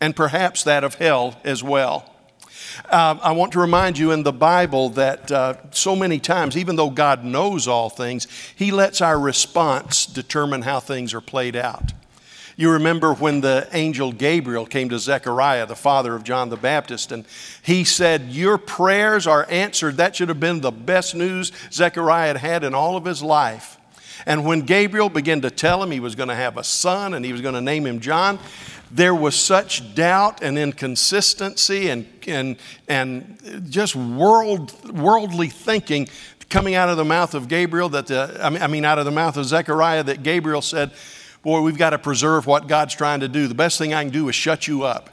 and 0.01 0.15
perhaps 0.15 0.65
that 0.65 0.85
of 0.85 0.95
hell 0.95 1.41
as 1.45 1.63
well. 1.63 2.15
Uh, 2.89 3.19
I 3.23 3.33
want 3.33 3.53
to 3.53 3.61
remind 3.61 3.99
you 3.99 4.13
in 4.13 4.23
the 4.23 4.33
Bible 4.33 4.91
that 4.91 5.31
uh, 5.31 5.55
so 5.71 5.97
many 5.97 6.19
times, 6.19 6.57
even 6.57 6.77
though 6.77 6.91
God 6.91 7.25
knows 7.25 7.67
all 7.67 7.91
things, 7.91 8.27
He 8.55 8.71
lets 8.71 9.01
our 9.01 9.19
response 9.19 10.07
determine 10.07 10.63
how 10.63 10.81
things 10.81 11.13
are 11.13 11.21
played 11.21 11.57
out. 11.57 11.93
You 12.61 12.73
remember 12.73 13.15
when 13.15 13.41
the 13.41 13.67
angel 13.73 14.13
Gabriel 14.13 14.67
came 14.67 14.91
to 14.91 14.99
Zechariah, 14.99 15.65
the 15.65 15.75
father 15.75 16.15
of 16.15 16.25
John 16.25 16.51
the 16.51 16.59
Baptist, 16.59 17.11
and 17.11 17.25
he 17.63 17.85
said, 17.85 18.25
Your 18.33 18.59
prayers 18.59 19.27
are 19.27 19.47
answered. 19.49 19.97
That 19.97 20.15
should 20.15 20.29
have 20.29 20.41
been 20.41 20.61
the 20.61 20.71
best 20.71 21.15
news 21.15 21.53
Zechariah 21.73 22.27
had 22.27 22.37
had 22.37 22.65
in 22.65 22.75
all 22.75 22.99
of 22.99 23.07
his 23.07 23.23
life. 23.23 23.79
And 24.27 24.45
when 24.45 24.61
Gabriel 24.61 25.09
began 25.09 25.41
to 25.41 25.51
tell 25.51 25.83
him 25.83 25.91
he 25.91 26.01
was 26.01 26.15
going 26.15 26.29
to 26.29 26.35
have 26.35 26.59
a 26.59 26.63
son 26.63 27.15
and 27.15 27.25
he 27.25 27.33
was 27.33 27.41
going 27.41 27.55
to 27.55 27.63
name 27.63 27.87
him 27.87 27.99
John, 27.99 28.39
there 28.91 29.15
was 29.15 29.37
such 29.37 29.95
doubt 29.95 30.43
and 30.43 30.59
inconsistency 30.59 31.89
and, 31.89 32.07
and, 32.27 32.59
and 32.87 33.71
just 33.71 33.97
world, 33.97 34.75
worldly 34.93 35.49
thinking 35.49 36.11
coming 36.51 36.75
out 36.75 36.91
of 36.91 36.99
the 36.99 37.07
mouth 37.07 37.33
of 37.33 37.49
Gabriel 37.49 37.89
that 37.89 38.09
the, 38.09 38.39
I 38.39 38.67
mean, 38.67 38.85
out 38.85 38.99
of 38.99 39.07
the 39.07 39.11
mouth 39.11 39.39
of 39.39 39.47
Zechariah 39.47 40.03
that 40.03 40.23
Gabriel 40.23 40.61
said, 40.61 40.91
boy, 41.43 41.61
we've 41.61 41.79
got 41.79 41.91
to 41.91 41.99
preserve 41.99 42.47
what 42.47 42.69
God's 42.69 42.95
trying 42.95 43.21
to 43.21 43.29
do. 43.29 43.47
The 43.49 43.55
best 43.55 43.79
thing 43.79 43.95
I 43.95 44.03
can 44.03 44.13
do 44.13 44.29
is 44.29 44.35
shut 44.35 44.67
you 44.67 44.85
up. 44.85 45.11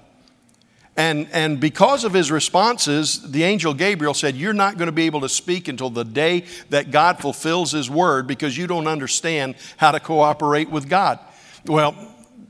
And, 0.97 1.29
and 1.31 1.59
because 1.59 2.03
of 2.03 2.13
his 2.13 2.31
responses, 2.31 3.31
the 3.31 3.43
angel 3.43 3.75
Gabriel 3.75 4.15
said, 4.15 4.35
You're 4.35 4.53
not 4.53 4.77
going 4.77 4.87
to 4.87 4.91
be 4.91 5.03
able 5.03 5.21
to 5.21 5.29
speak 5.29 5.67
until 5.67 5.91
the 5.91 6.03
day 6.03 6.45
that 6.71 6.89
God 6.89 7.19
fulfills 7.19 7.71
his 7.71 7.87
word 7.87 8.25
because 8.25 8.57
you 8.57 8.65
don't 8.65 8.87
understand 8.87 9.55
how 9.77 9.91
to 9.91 9.99
cooperate 9.99 10.71
with 10.71 10.89
God. 10.89 11.19
Well, 11.65 11.95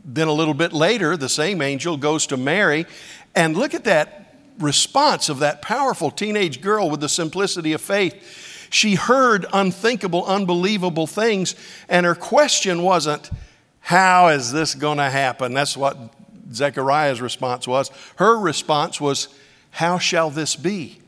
then 0.05 0.29
a 0.29 0.33
little 0.33 0.53
bit 0.53 0.71
later, 0.71 1.17
the 1.17 1.27
same 1.27 1.61
angel 1.61 1.97
goes 1.97 2.27
to 2.27 2.37
Mary, 2.37 2.85
and 3.35 3.57
look 3.57 3.73
at 3.73 3.83
that 3.83 4.35
response 4.59 5.27
of 5.27 5.39
that 5.39 5.61
powerful 5.61 6.09
teenage 6.09 6.61
girl 6.61 6.89
with 6.89 7.01
the 7.01 7.09
simplicity 7.09 7.73
of 7.73 7.81
faith. 7.81 8.67
She 8.69 8.95
heard 8.95 9.45
unthinkable, 9.51 10.25
unbelievable 10.25 11.07
things, 11.07 11.55
and 11.89 12.05
her 12.05 12.15
question 12.15 12.81
wasn't, 12.81 13.29
how 13.87 14.27
is 14.27 14.51
this 14.51 14.75
going 14.75 14.97
to 14.97 15.09
happen? 15.09 15.53
That's 15.53 15.77
what 15.77 15.97
Zechariah's 16.51 17.21
response 17.21 17.65
was. 17.65 17.89
Her 18.17 18.37
response 18.37 18.99
was, 18.99 19.29
How 19.71 19.97
shall 19.97 20.29
this 20.29 20.57
be? 20.57 20.99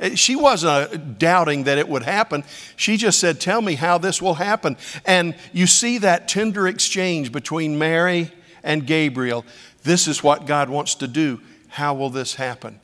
Eh, 0.00 0.16
she 0.16 0.34
wasn't 0.34 1.20
doubting 1.20 1.62
that 1.62 1.78
it 1.78 1.88
would 1.88 2.02
happen. 2.02 2.42
She 2.74 2.96
just 2.96 3.20
said, 3.20 3.40
Tell 3.40 3.62
me 3.62 3.76
how 3.76 3.98
this 3.98 4.20
will 4.20 4.34
happen. 4.34 4.76
And 5.06 5.36
you 5.52 5.68
see 5.68 5.98
that 5.98 6.26
tender 6.26 6.66
exchange 6.66 7.30
between 7.30 7.78
Mary 7.78 8.32
and 8.64 8.84
Gabriel. 8.84 9.44
This 9.84 10.08
is 10.08 10.24
what 10.24 10.44
God 10.44 10.68
wants 10.68 10.96
to 10.96 11.06
do. 11.06 11.40
How 11.68 11.94
will 11.94 12.10
this 12.10 12.34
happen? 12.34 12.80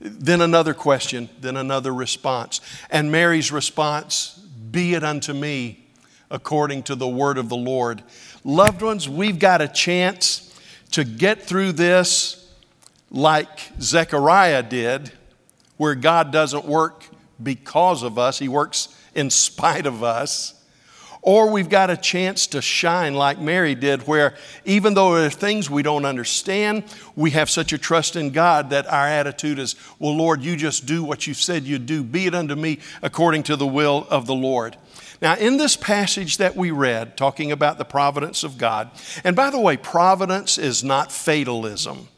Then 0.00 0.40
another 0.40 0.72
question, 0.72 1.28
then 1.38 1.58
another 1.58 1.92
response. 1.92 2.62
And 2.88 3.12
Mary's 3.12 3.52
response, 3.52 4.40
Be 4.70 4.94
it 4.94 5.04
unto 5.04 5.34
me 5.34 5.84
according 6.30 6.82
to 6.82 6.94
the 6.94 7.08
word 7.08 7.38
of 7.38 7.48
the 7.48 7.56
Lord. 7.56 8.02
Loved 8.44 8.82
ones, 8.82 9.08
we've 9.08 9.38
got 9.38 9.62
a 9.62 9.68
chance 9.68 10.54
to 10.90 11.02
get 11.02 11.42
through 11.42 11.72
this 11.72 12.52
like 13.10 13.72
Zechariah 13.80 14.62
did, 14.62 15.12
where 15.78 15.94
God 15.94 16.30
doesn't 16.30 16.66
work 16.66 17.04
because 17.42 18.02
of 18.02 18.18
us, 18.18 18.38
He 18.38 18.48
works 18.48 18.88
in 19.14 19.30
spite 19.30 19.86
of 19.86 20.04
us. 20.04 20.62
Or 21.24 21.50
we've 21.50 21.70
got 21.70 21.88
a 21.88 21.96
chance 21.96 22.46
to 22.48 22.60
shine 22.60 23.14
like 23.14 23.38
Mary 23.38 23.74
did, 23.74 24.06
where 24.06 24.34
even 24.66 24.92
though 24.92 25.14
there 25.14 25.24
are 25.24 25.30
things 25.30 25.70
we 25.70 25.82
don't 25.82 26.04
understand, 26.04 26.84
we 27.16 27.30
have 27.30 27.48
such 27.48 27.72
a 27.72 27.78
trust 27.78 28.14
in 28.14 28.30
God 28.30 28.68
that 28.70 28.86
our 28.86 29.08
attitude 29.08 29.58
is, 29.58 29.74
Well, 29.98 30.14
Lord, 30.14 30.42
you 30.42 30.54
just 30.54 30.84
do 30.84 31.02
what 31.02 31.26
you 31.26 31.32
said 31.32 31.62
you'd 31.62 31.86
do. 31.86 32.04
Be 32.04 32.26
it 32.26 32.34
unto 32.34 32.54
me 32.54 32.78
according 33.00 33.44
to 33.44 33.56
the 33.56 33.66
will 33.66 34.06
of 34.10 34.26
the 34.26 34.34
Lord. 34.34 34.76
Now, 35.22 35.34
in 35.36 35.56
this 35.56 35.76
passage 35.76 36.36
that 36.36 36.56
we 36.56 36.70
read, 36.70 37.16
talking 37.16 37.50
about 37.50 37.78
the 37.78 37.86
providence 37.86 38.44
of 38.44 38.58
God, 38.58 38.90
and 39.24 39.34
by 39.34 39.48
the 39.48 39.58
way, 39.58 39.78
providence 39.78 40.58
is 40.58 40.84
not 40.84 41.10
fatalism. 41.10 42.08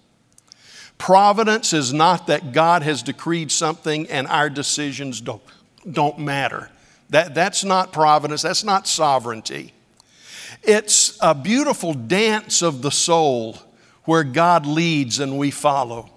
Providence 0.99 1.73
is 1.73 1.93
not 1.93 2.27
that 2.27 2.51
God 2.51 2.83
has 2.83 3.05
decreed 3.05 3.53
something 3.53 4.11
and 4.11 4.27
our 4.27 4.51
decisions 4.51 5.21
don't, 5.21 5.43
don't 5.89 6.19
matter. 6.19 6.71
That, 7.11 7.35
that's 7.35 7.65
not 7.65 7.93
providence, 7.93 8.43
that's 8.43 8.65
not 8.65 8.89
sovereignty. 8.89 9.73
It's 10.63 11.17
a 11.21 11.35
beautiful 11.35 11.95
dance 11.95 12.63
of 12.63 12.83
the 12.83 12.91
soul 12.91 13.59
where 14.05 14.25
God 14.25 14.67
leads 14.67 15.21
and 15.21 15.39
we 15.39 15.51
follow 15.51 16.11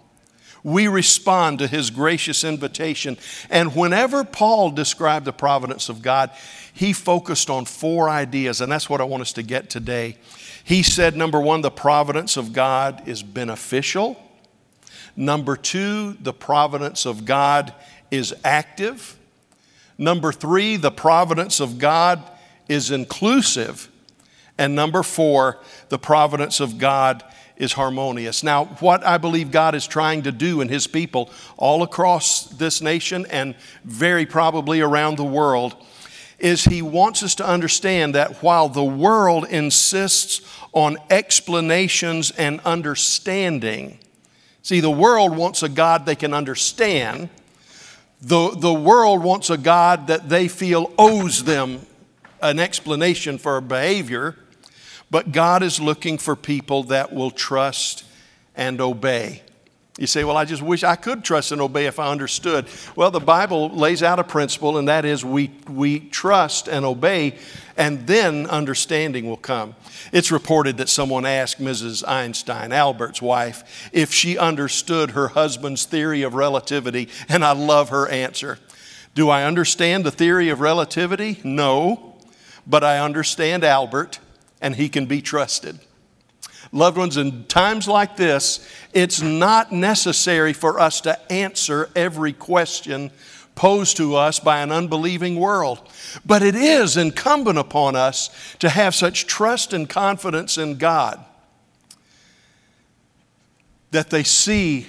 we 0.63 0.88
respond 0.88 1.60
to 1.60 1.67
his 1.67 1.89
gracious 1.89 2.43
invitation. 2.43 3.17
And 3.50 3.75
whenever 3.75 4.24
Paul 4.24 4.72
described 4.72 5.25
the 5.25 5.34
providence 5.34 5.89
of 5.89 6.01
God, 6.01 6.31
he 6.74 6.93
focused 6.93 7.50
on 7.50 7.65
four 7.65 8.10
ideas, 8.10 8.62
and 8.62 8.72
that's 8.72 8.89
what 8.89 9.01
I 9.01 9.05
want 9.05 9.22
us 9.22 9.34
to 9.34 9.43
get 9.43 9.69
today. 9.69 10.17
He 10.63 10.84
said, 10.84 11.15
number 11.15 11.39
one, 11.39 11.62
the 11.62 11.72
providence 11.72 12.38
of 12.38 12.53
God 12.53 13.08
is 13.08 13.24
beneficial. 13.24 14.22
Number 15.15 15.55
two, 15.55 16.13
the 16.22 16.34
providence 16.34 17.05
of 17.05 17.25
God 17.25 17.74
is 18.12 18.34
active. 18.43 19.17
Number 19.99 20.31
three, 20.31 20.77
the 20.77 20.91
providence 20.91 21.59
of 21.59 21.77
God 21.77 22.23
is 22.69 22.89
inclusive. 22.89 23.89
And 24.57 24.73
number 24.73 25.03
four, 25.03 25.59
the 25.89 25.99
providence 25.99 26.61
of 26.61 26.77
God 26.77 27.23
is 27.57 27.73
harmonious. 27.73 28.41
Now, 28.41 28.65
what 28.79 29.05
I 29.05 29.17
believe 29.17 29.51
God 29.51 29.75
is 29.75 29.85
trying 29.85 30.23
to 30.23 30.31
do 30.31 30.61
in 30.61 30.69
His 30.69 30.87
people 30.87 31.29
all 31.57 31.83
across 31.83 32.45
this 32.45 32.81
nation 32.81 33.25
and 33.29 33.55
very 33.83 34.25
probably 34.25 34.79
around 34.79 35.17
the 35.17 35.25
world 35.25 35.75
is 36.39 36.63
he 36.63 36.81
wants 36.81 37.21
us 37.21 37.35
to 37.35 37.45
understand 37.45 38.15
that 38.15 38.41
while 38.41 38.69
the 38.69 38.83
world 38.83 39.45
insists 39.49 40.41
on 40.71 40.97
explanations 41.09 42.31
and 42.31 42.61
understanding, 42.61 43.99
see, 44.61 44.79
the 44.79 44.89
world 44.89 45.35
wants 45.35 45.63
a 45.63 45.67
God 45.69 46.05
they 46.05 46.15
can 46.15 46.33
understand. 46.33 47.29
The, 48.21 48.49
the 48.51 48.73
world 48.73 49.23
wants 49.23 49.49
a 49.49 49.57
God 49.57 50.07
that 50.07 50.27
they 50.27 50.47
feel 50.47 50.91
owes 50.97 51.45
them 51.45 51.85
an 52.41 52.59
explanation 52.59 53.38
for 53.38 53.57
a 53.57 53.61
behavior, 53.61 54.35
but 55.09 55.31
God 55.31 55.63
is 55.63 55.79
looking 55.79 56.17
for 56.17 56.35
people 56.35 56.83
that 56.83 57.13
will 57.13 57.31
trust 57.31 58.03
and 58.55 58.81
obey. 58.81 59.41
You 59.99 60.07
say, 60.07 60.23
Well, 60.23 60.37
I 60.37 60.45
just 60.45 60.61
wish 60.61 60.85
I 60.85 60.95
could 60.95 61.25
trust 61.25 61.51
and 61.51 61.59
obey 61.59 61.85
if 61.85 61.99
I 61.99 62.09
understood. 62.09 62.67
Well, 62.95 63.11
the 63.11 63.19
Bible 63.19 63.69
lays 63.69 64.01
out 64.01 64.17
a 64.17 64.23
principle, 64.23 64.77
and 64.77 64.87
that 64.87 65.03
is 65.03 65.25
we, 65.25 65.51
we 65.69 65.99
trust 65.99 66.69
and 66.69 66.85
obey, 66.85 67.35
and 67.75 68.07
then 68.07 68.47
understanding 68.47 69.27
will 69.27 69.35
come. 69.35 69.75
It's 70.13 70.31
reported 70.31 70.77
that 70.77 70.87
someone 70.87 71.25
asked 71.25 71.59
Mrs. 71.59 72.07
Einstein, 72.07 72.71
Albert's 72.71 73.21
wife, 73.21 73.89
if 73.91 74.13
she 74.13 74.37
understood 74.37 75.11
her 75.11 75.27
husband's 75.27 75.85
theory 75.85 76.21
of 76.21 76.33
relativity, 76.33 77.09
and 77.27 77.43
I 77.43 77.51
love 77.51 77.89
her 77.89 78.07
answer. 78.07 78.57
Do 79.15 79.29
I 79.29 79.43
understand 79.43 80.05
the 80.05 80.11
theory 80.11 80.47
of 80.47 80.61
relativity? 80.61 81.41
No, 81.43 82.15
but 82.65 82.85
I 82.85 82.99
understand 82.99 83.65
Albert, 83.65 84.19
and 84.61 84.75
he 84.75 84.87
can 84.87 85.07
be 85.07 85.21
trusted. 85.21 85.79
Loved 86.71 86.97
ones, 86.97 87.17
in 87.17 87.45
times 87.45 87.88
like 87.88 88.15
this, 88.15 88.67
it's 88.93 89.21
not 89.21 89.71
necessary 89.71 90.53
for 90.53 90.79
us 90.79 91.01
to 91.01 91.31
answer 91.31 91.89
every 91.95 92.33
question 92.33 93.11
posed 93.55 93.97
to 93.97 94.15
us 94.15 94.39
by 94.39 94.61
an 94.61 94.71
unbelieving 94.71 95.35
world. 95.35 95.81
But 96.25 96.43
it 96.43 96.55
is 96.55 96.95
incumbent 96.95 97.57
upon 97.57 97.95
us 97.95 98.29
to 98.59 98.69
have 98.69 98.95
such 98.95 99.25
trust 99.27 99.73
and 99.73 99.89
confidence 99.89 100.57
in 100.57 100.77
God 100.77 101.23
that 103.91 104.11
they 104.11 104.23
see 104.23 104.88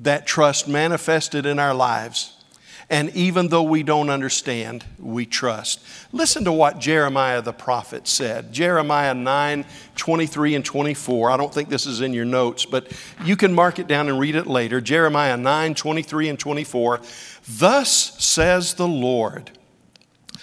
that 0.00 0.26
trust 0.26 0.68
manifested 0.68 1.46
in 1.46 1.58
our 1.58 1.74
lives 1.74 2.43
and 2.90 3.10
even 3.16 3.48
though 3.48 3.62
we 3.62 3.82
don't 3.82 4.10
understand, 4.10 4.84
we 4.98 5.24
trust. 5.24 5.80
Listen 6.12 6.44
to 6.44 6.52
what 6.52 6.78
Jeremiah 6.78 7.40
the 7.40 7.52
prophet 7.52 8.06
said. 8.06 8.52
Jeremiah 8.52 9.14
9, 9.14 9.64
23 9.96 10.54
and 10.54 10.64
24. 10.64 11.30
I 11.30 11.36
don't 11.36 11.52
think 11.52 11.68
this 11.68 11.86
is 11.86 12.00
in 12.00 12.12
your 12.12 12.26
notes, 12.26 12.66
but 12.66 12.92
you 13.24 13.36
can 13.36 13.54
mark 13.54 13.78
it 13.78 13.86
down 13.86 14.08
and 14.08 14.18
read 14.18 14.36
it 14.36 14.46
later. 14.46 14.80
Jeremiah 14.80 15.36
9, 15.36 15.74
23 15.74 16.28
and 16.28 16.38
24. 16.38 17.00
Thus 17.48 17.90
says 18.22 18.74
the 18.74 18.88
Lord, 18.88 19.50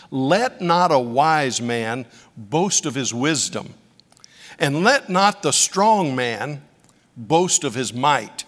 let 0.10 0.62
not 0.62 0.92
a 0.92 1.00
wise 1.00 1.62
man 1.62 2.06
boast 2.36 2.86
of 2.86 2.96
his 2.96 3.14
wisdom, 3.14 3.76
and 4.58 4.84
let 4.84 5.10
not 5.10 5.44
the 5.44 5.54
strong 5.54 6.16
man 6.16 6.62
boast 7.16 7.64
of 7.64 7.76
his 7.76 7.94
might, 7.94 8.46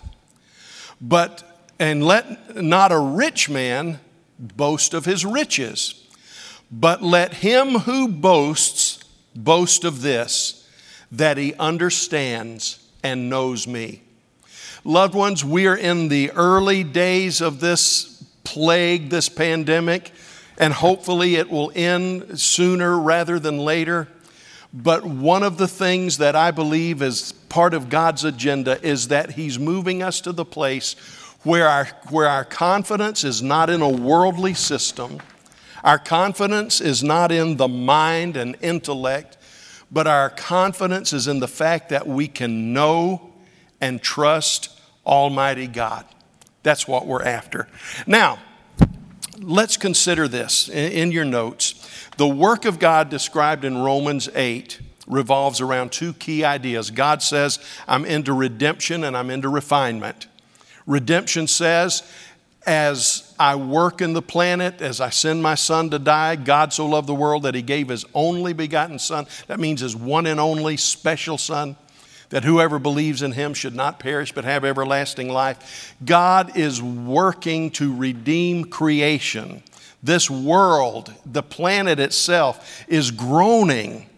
but 1.00 1.53
and 1.80 2.04
let 2.04 2.56
not 2.56 2.92
a 2.92 3.00
rich 3.00 3.50
man 3.50 4.00
boast 4.40 4.94
of 4.94 5.06
his 5.06 5.26
riches, 5.26 6.08
but 6.72 7.02
let 7.02 7.36
him 7.36 7.80
who 7.80 8.08
boasts 8.08 9.04
boast 9.36 9.84
of 9.84 10.02
this, 10.02 10.68
that 11.12 11.38
he 11.38 11.54
understands 11.56 12.80
and 13.04 13.30
knows 13.30 13.68
me. 13.68 14.02
Loved 14.84 15.16
ones, 15.16 15.46
we 15.46 15.68
are 15.68 15.78
in 15.78 16.10
the 16.10 16.32
early 16.32 16.84
days 16.84 17.42
of 17.42 17.60
this 17.60 18.24
plague, 18.44 19.10
this 19.10 19.30
pandemic, 19.30 20.12
and 20.58 20.74
hopefully 20.74 21.36
it 21.36 21.50
will 21.50 21.72
end 21.74 22.40
sooner 22.40 23.00
rather 23.00 23.40
than 23.40 23.58
later. 23.60 24.08
But 24.74 25.06
one 25.06 25.44
of 25.44 25.58
the 25.58 25.68
things 25.68 26.18
that 26.18 26.36
I 26.36 26.52
believe 26.52 27.02
is 27.02 27.32
part 27.50 27.74
of 27.74 27.90
God's 27.90 28.24
agenda 28.24 28.84
is 28.86 29.08
that 29.10 29.32
He's 29.32 29.60
moving 29.60 30.02
us 30.02 30.20
to 30.22 30.32
the 30.32 30.46
place 30.46 30.96
where 31.44 31.68
our, 31.68 31.86
where 32.10 32.28
our 32.28 32.46
confidence 32.46 33.24
is 33.24 33.42
not 33.42 33.70
in 33.70 33.82
a 33.82 33.90
worldly 33.90 34.54
system, 34.54 35.20
our 35.84 36.00
confidence 36.00 36.80
is 36.80 37.04
not 37.04 37.32
in 37.32 37.58
the 37.58 37.68
mind 37.68 38.38
and 38.38 38.56
intellect, 38.62 39.38
but 39.92 40.08
our 40.08 40.30
confidence 40.30 41.12
is 41.14 41.28
in 41.28 41.40
the 41.40 41.48
fact 41.48 41.90
that 41.90 42.08
we 42.08 42.28
can 42.28 42.74
know 42.74 43.34
and 43.82 44.02
trust 44.02 44.80
Almighty 45.06 45.68
God. 45.68 46.06
That's 46.64 46.88
what 46.88 47.06
we're 47.06 47.24
after. 47.24 47.68
Now, 48.08 48.40
let's 49.40 49.76
consider 49.76 50.30
this 50.30 50.70
in 50.70 51.12
your 51.12 51.26
notes. 51.26 51.74
The 52.18 52.28
work 52.28 52.64
of 52.64 52.80
God 52.80 53.10
described 53.10 53.66
in 53.66 53.78
Romans 53.78 54.30
8 54.34 54.80
revolves 55.06 55.60
around 55.60 55.92
two 55.92 56.14
key 56.14 56.46
ideas. 56.46 56.90
God 56.90 57.22
says, 57.22 57.60
I'm 57.88 58.06
into 58.06 58.32
redemption 58.32 59.04
and 59.04 59.18
I'm 59.18 59.30
into 59.30 59.50
refinement. 59.50 60.28
Redemption 60.86 61.48
says, 61.48 62.04
as 62.66 63.34
I 63.38 63.56
work 63.56 64.02
in 64.02 64.14
the 64.14 64.22
planet, 64.22 64.82
as 64.82 65.02
I 65.02 65.10
send 65.10 65.44
my 65.44 65.56
son 65.56 65.90
to 65.90 66.00
die, 66.00 66.36
God 66.38 66.72
so 66.72 66.86
loved 66.86 67.08
the 67.08 67.16
world 67.16 67.44
that 67.44 67.56
he 67.56 67.62
gave 67.62 67.90
his 67.90 68.06
only 68.14 68.54
begotten 68.54 69.00
son. 69.00 69.28
That 69.48 69.60
means 69.60 69.82
his 69.82 69.96
one 69.96 70.26
and 70.26 70.40
only 70.40 70.78
special 70.78 71.38
son, 71.38 71.76
that 72.30 72.46
whoever 72.46 72.80
believes 72.80 73.22
in 73.22 73.34
him 73.34 73.54
should 73.54 73.76
not 73.76 74.00
perish 74.00 74.32
but 74.32 74.46
have 74.46 74.64
everlasting 74.64 75.30
life. 75.30 75.94
God 76.04 76.58
is 76.58 76.82
working 76.82 77.70
to 77.72 77.96
redeem 77.96 78.66
creation. 78.66 79.62
This 80.02 80.30
world, 80.30 81.14
the 81.26 81.44
planet 81.44 82.00
itself, 82.00 82.86
is 82.88 83.12
groaning, 83.12 84.10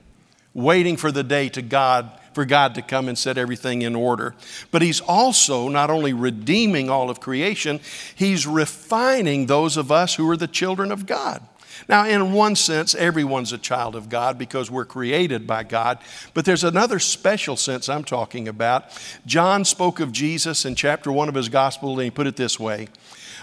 waiting 0.54 0.98
for 0.98 1.12
the 1.12 1.24
day 1.24 1.50
to 1.50 1.62
God 1.62 2.12
for 2.36 2.46
God 2.46 2.76
to 2.76 2.84
come 2.84 3.08
and 3.08 3.18
set 3.18 3.38
everything 3.38 3.82
in 3.82 3.96
order. 3.96 4.36
But 4.70 4.84
He's 4.84 5.02
also 5.02 5.70
not 5.70 5.90
only 5.90 6.14
redeeming 6.14 6.90
all 6.90 7.10
of 7.10 7.20
creation, 7.20 7.80
He's 8.14 8.46
refining 8.46 9.48
those 9.48 9.78
of 9.78 9.92
us 9.92 10.16
who 10.16 10.30
are 10.30 10.38
the 10.38 10.48
children 10.48 10.92
of 10.92 11.08
God. 11.08 11.42
Now, 11.88 12.06
in 12.06 12.34
one 12.34 12.56
sense, 12.56 12.96
everyone's 12.96 13.54
a 13.54 13.58
child 13.58 13.96
of 13.96 14.10
God 14.10 14.38
because 14.38 14.72
we're 14.72 14.86
created 14.86 15.46
by 15.46 15.64
God. 15.64 16.00
But 16.34 16.46
there's 16.46 16.64
another 16.64 17.00
special 17.00 17.58
sense 17.58 17.90
I'm 17.90 18.04
talking 18.04 18.48
about. 18.48 18.86
John 19.26 19.66
spoke 19.66 20.00
of 20.00 20.12
Jesus 20.12 20.66
in 20.66 20.76
chapter 20.76 21.12
one 21.12 21.30
of 21.30 21.36
his 21.36 21.50
gospel, 21.50 21.94
and 21.94 22.02
he 22.02 22.12
put 22.12 22.28
it 22.28 22.36
this 22.36 22.60
way 22.60 22.88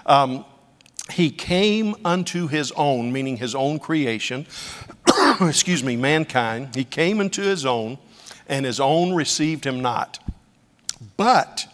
um, 0.07 0.45
He 1.11 1.31
came 1.31 1.95
unto 2.05 2.49
his 2.49 2.73
own, 2.73 3.13
meaning 3.13 3.37
his 3.37 3.55
own 3.55 3.79
creation, 3.79 4.47
excuse 5.41 5.85
me, 5.85 5.97
mankind. 5.97 6.75
He 6.75 6.85
came 6.85 7.21
into 7.21 7.43
his 7.43 7.65
own, 7.67 7.99
and 8.49 8.65
his 8.67 8.81
own 8.81 9.15
received 9.15 9.65
him 9.65 9.81
not. 9.81 10.19
But 11.17 11.67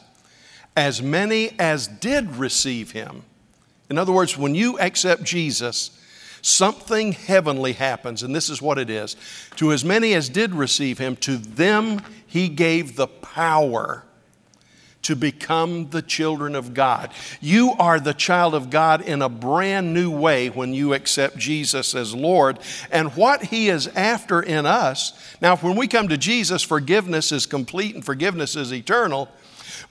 as 0.77 1.03
many 1.03 1.53
as 1.59 1.89
did 1.89 2.37
receive 2.37 2.93
him, 2.93 3.25
in 3.91 3.99
other 3.99 4.13
words, 4.13 4.37
when 4.37 4.55
you 4.55 4.79
accept 4.79 5.23
Jesus, 5.23 5.91
something 6.43 7.13
heavenly 7.13 7.73
happens, 7.73 8.23
and 8.23 8.35
this 8.35 8.51
is 8.51 8.61
what 8.61 8.79
it 8.79 8.91
is. 8.91 9.17
To 9.57 9.73
as 9.73 9.85
many 9.85 10.15
as 10.15 10.29
did 10.29 10.55
receive 10.55 10.99
him, 10.99 11.17
to 11.17 11.37
them 11.37 12.03
he 12.27 12.49
gave 12.49 12.97
the 12.97 13.07
power 13.07 14.05
to 15.09 15.17
become 15.17 15.89
the 15.89 16.03
children 16.03 16.55
of 16.55 16.75
God. 16.75 17.11
You 17.41 17.73
are 17.79 17.99
the 17.99 18.13
child 18.13 18.55
of 18.55 18.69
God 18.69 19.01
in 19.01 19.23
a 19.23 19.31
brand 19.31 19.95
new 19.95 20.11
way 20.11 20.51
when 20.51 20.75
you 20.75 20.93
accept 20.93 21.39
Jesus 21.39 21.95
as 21.95 22.15
Lord. 22.15 22.59
And 22.91 23.17
what 23.17 23.45
He 23.45 23.71
is 23.71 23.87
after 23.89 24.43
in 24.43 24.67
us, 24.67 25.15
now, 25.41 25.57
when 25.57 25.77
we 25.77 25.89
come 25.89 26.09
to 26.09 26.19
Jesus, 26.19 26.63
forgiveness 26.63 27.33
is 27.33 27.47
complete 27.47 27.95
and 27.95 28.05
forgiveness 28.05 28.55
is 28.55 28.71
eternal. 28.71 29.31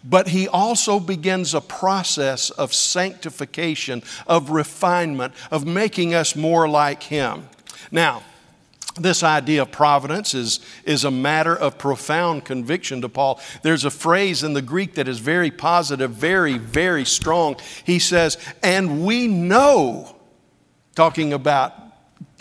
But 0.03 0.27
he 0.27 0.47
also 0.47 0.99
begins 0.99 1.56
a 1.56 1.62
process 1.62 2.51
of 2.51 2.71
sanctification, 2.73 4.03
of 4.27 4.51
refinement, 4.51 5.34
of 5.49 5.65
making 5.65 6.13
us 6.13 6.36
more 6.36 6.69
like 6.69 7.01
him. 7.01 7.49
Now, 7.91 8.21
this 8.98 9.24
idea 9.24 9.62
of 9.62 9.72
providence 9.72 10.34
is, 10.34 10.60
is 10.84 11.04
a 11.04 11.12
matter 11.12 11.56
of 11.56 11.78
profound 11.78 12.46
conviction 12.46 13.02
to 13.02 13.10
Paul. 13.10 13.40
There's 13.64 13.86
a 13.86 13.92
phrase 13.92 14.44
in 14.44 14.54
the 14.54 14.62
Greek 14.62 14.96
that 14.96 15.08
is 15.08 15.20
very 15.20 15.52
positive, 15.52 16.12
very, 16.12 16.58
very 16.58 17.06
strong. 17.06 17.56
He 17.84 18.00
says, 18.00 18.38
And 18.62 19.06
we 19.06 19.28
know, 19.28 20.16
talking 20.96 21.34
about 21.34 21.74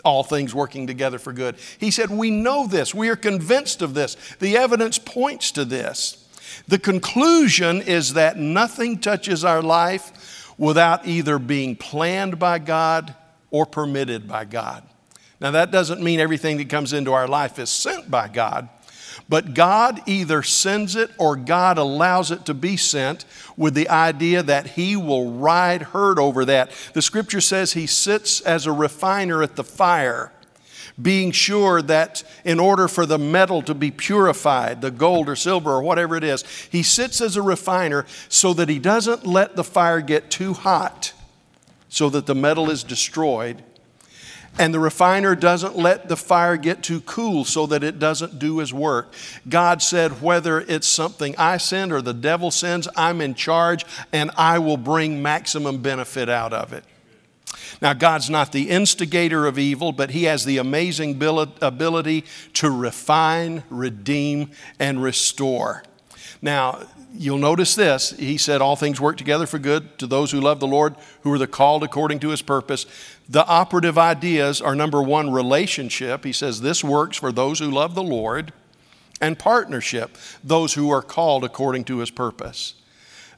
all 0.04 0.22
things 0.22 0.54
working 0.54 0.86
together 0.86 1.18
for 1.18 1.32
good. 1.32 1.56
He 1.78 1.90
said, 1.90 2.10
We 2.10 2.30
know 2.30 2.66
this. 2.66 2.94
We 2.94 3.08
are 3.08 3.16
convinced 3.16 3.82
of 3.82 3.94
this. 3.94 4.16
The 4.38 4.56
evidence 4.56 4.98
points 4.98 5.50
to 5.52 5.64
this. 5.64 6.22
The 6.68 6.78
conclusion 6.78 7.82
is 7.82 8.14
that 8.14 8.38
nothing 8.38 8.98
touches 8.98 9.44
our 9.44 9.62
life 9.62 10.54
without 10.58 11.06
either 11.06 11.38
being 11.38 11.76
planned 11.76 12.38
by 12.38 12.58
God 12.58 13.14
or 13.50 13.66
permitted 13.66 14.26
by 14.26 14.44
God. 14.44 14.82
Now, 15.40 15.50
that 15.50 15.70
doesn't 15.70 16.02
mean 16.02 16.18
everything 16.18 16.56
that 16.56 16.70
comes 16.70 16.92
into 16.92 17.12
our 17.12 17.28
life 17.28 17.58
is 17.58 17.68
sent 17.68 18.10
by 18.10 18.28
God, 18.28 18.68
But 19.28 19.54
God 19.54 20.00
either 20.06 20.42
sends 20.42 20.94
it 20.94 21.10
or 21.18 21.36
God 21.36 21.78
allows 21.78 22.30
it 22.30 22.44
to 22.46 22.54
be 22.54 22.76
sent 22.76 23.24
with 23.56 23.74
the 23.74 23.88
idea 23.88 24.42
that 24.42 24.68
He 24.68 24.96
will 24.96 25.32
ride 25.32 25.82
herd 25.82 26.18
over 26.18 26.44
that. 26.44 26.70
The 26.92 27.02
scripture 27.02 27.40
says 27.40 27.72
He 27.72 27.86
sits 27.86 28.40
as 28.40 28.66
a 28.66 28.72
refiner 28.72 29.42
at 29.42 29.56
the 29.56 29.64
fire, 29.64 30.32
being 31.00 31.32
sure 31.32 31.82
that 31.82 32.22
in 32.44 32.60
order 32.60 32.88
for 32.88 33.04
the 33.04 33.18
metal 33.18 33.62
to 33.62 33.74
be 33.74 33.90
purified, 33.90 34.80
the 34.80 34.90
gold 34.90 35.28
or 35.28 35.36
silver 35.36 35.70
or 35.70 35.82
whatever 35.82 36.16
it 36.16 36.24
is, 36.24 36.44
He 36.70 36.82
sits 36.82 37.20
as 37.20 37.36
a 37.36 37.42
refiner 37.42 38.06
so 38.28 38.54
that 38.54 38.68
He 38.68 38.78
doesn't 38.78 39.26
let 39.26 39.56
the 39.56 39.64
fire 39.64 40.00
get 40.00 40.30
too 40.30 40.52
hot 40.52 41.12
so 41.88 42.08
that 42.10 42.26
the 42.26 42.34
metal 42.34 42.70
is 42.70 42.84
destroyed 42.84 43.62
and 44.58 44.72
the 44.72 44.80
refiner 44.80 45.34
doesn't 45.34 45.76
let 45.76 46.08
the 46.08 46.16
fire 46.16 46.56
get 46.56 46.82
too 46.82 47.00
cool 47.02 47.44
so 47.44 47.66
that 47.66 47.84
it 47.84 47.98
doesn't 47.98 48.38
do 48.38 48.58
his 48.58 48.72
work. 48.72 49.12
God 49.48 49.82
said, 49.82 50.22
whether 50.22 50.60
it's 50.60 50.88
something 50.88 51.34
I 51.36 51.58
send 51.58 51.92
or 51.92 52.00
the 52.00 52.14
devil 52.14 52.50
sends, 52.50 52.88
I'm 52.96 53.20
in 53.20 53.34
charge 53.34 53.84
and 54.12 54.30
I 54.36 54.58
will 54.58 54.78
bring 54.78 55.22
maximum 55.22 55.82
benefit 55.82 56.28
out 56.28 56.52
of 56.52 56.72
it. 56.72 56.84
Now, 57.82 57.92
God's 57.92 58.30
not 58.30 58.52
the 58.52 58.70
instigator 58.70 59.46
of 59.46 59.58
evil, 59.58 59.92
but 59.92 60.10
He 60.10 60.24
has 60.24 60.44
the 60.44 60.58
amazing 60.58 61.20
ability 61.60 62.24
to 62.54 62.70
refine, 62.70 63.64
redeem, 63.68 64.50
and 64.78 65.02
restore. 65.02 65.82
Now, 66.40 66.82
you'll 67.12 67.38
notice 67.38 67.74
this. 67.74 68.10
He 68.10 68.38
said, 68.38 68.60
All 68.60 68.76
things 68.76 69.00
work 69.00 69.16
together 69.16 69.46
for 69.46 69.58
good 69.58 69.98
to 69.98 70.06
those 70.06 70.30
who 70.30 70.40
love 70.40 70.60
the 70.60 70.66
Lord, 70.66 70.96
who 71.22 71.32
are 71.32 71.38
the 71.38 71.46
called 71.46 71.82
according 71.82 72.20
to 72.20 72.28
his 72.28 72.42
purpose. 72.42 72.86
The 73.28 73.46
operative 73.46 73.98
ideas 73.98 74.60
are 74.60 74.76
number 74.76 75.02
one, 75.02 75.32
relationship. 75.32 76.24
He 76.24 76.32
says, 76.32 76.60
This 76.60 76.84
works 76.84 77.16
for 77.16 77.32
those 77.32 77.58
who 77.58 77.70
love 77.70 77.94
the 77.94 78.02
Lord, 78.02 78.52
and 79.20 79.38
partnership, 79.38 80.16
those 80.44 80.74
who 80.74 80.90
are 80.90 81.02
called 81.02 81.42
according 81.42 81.84
to 81.84 81.98
his 81.98 82.10
purpose. 82.10 82.74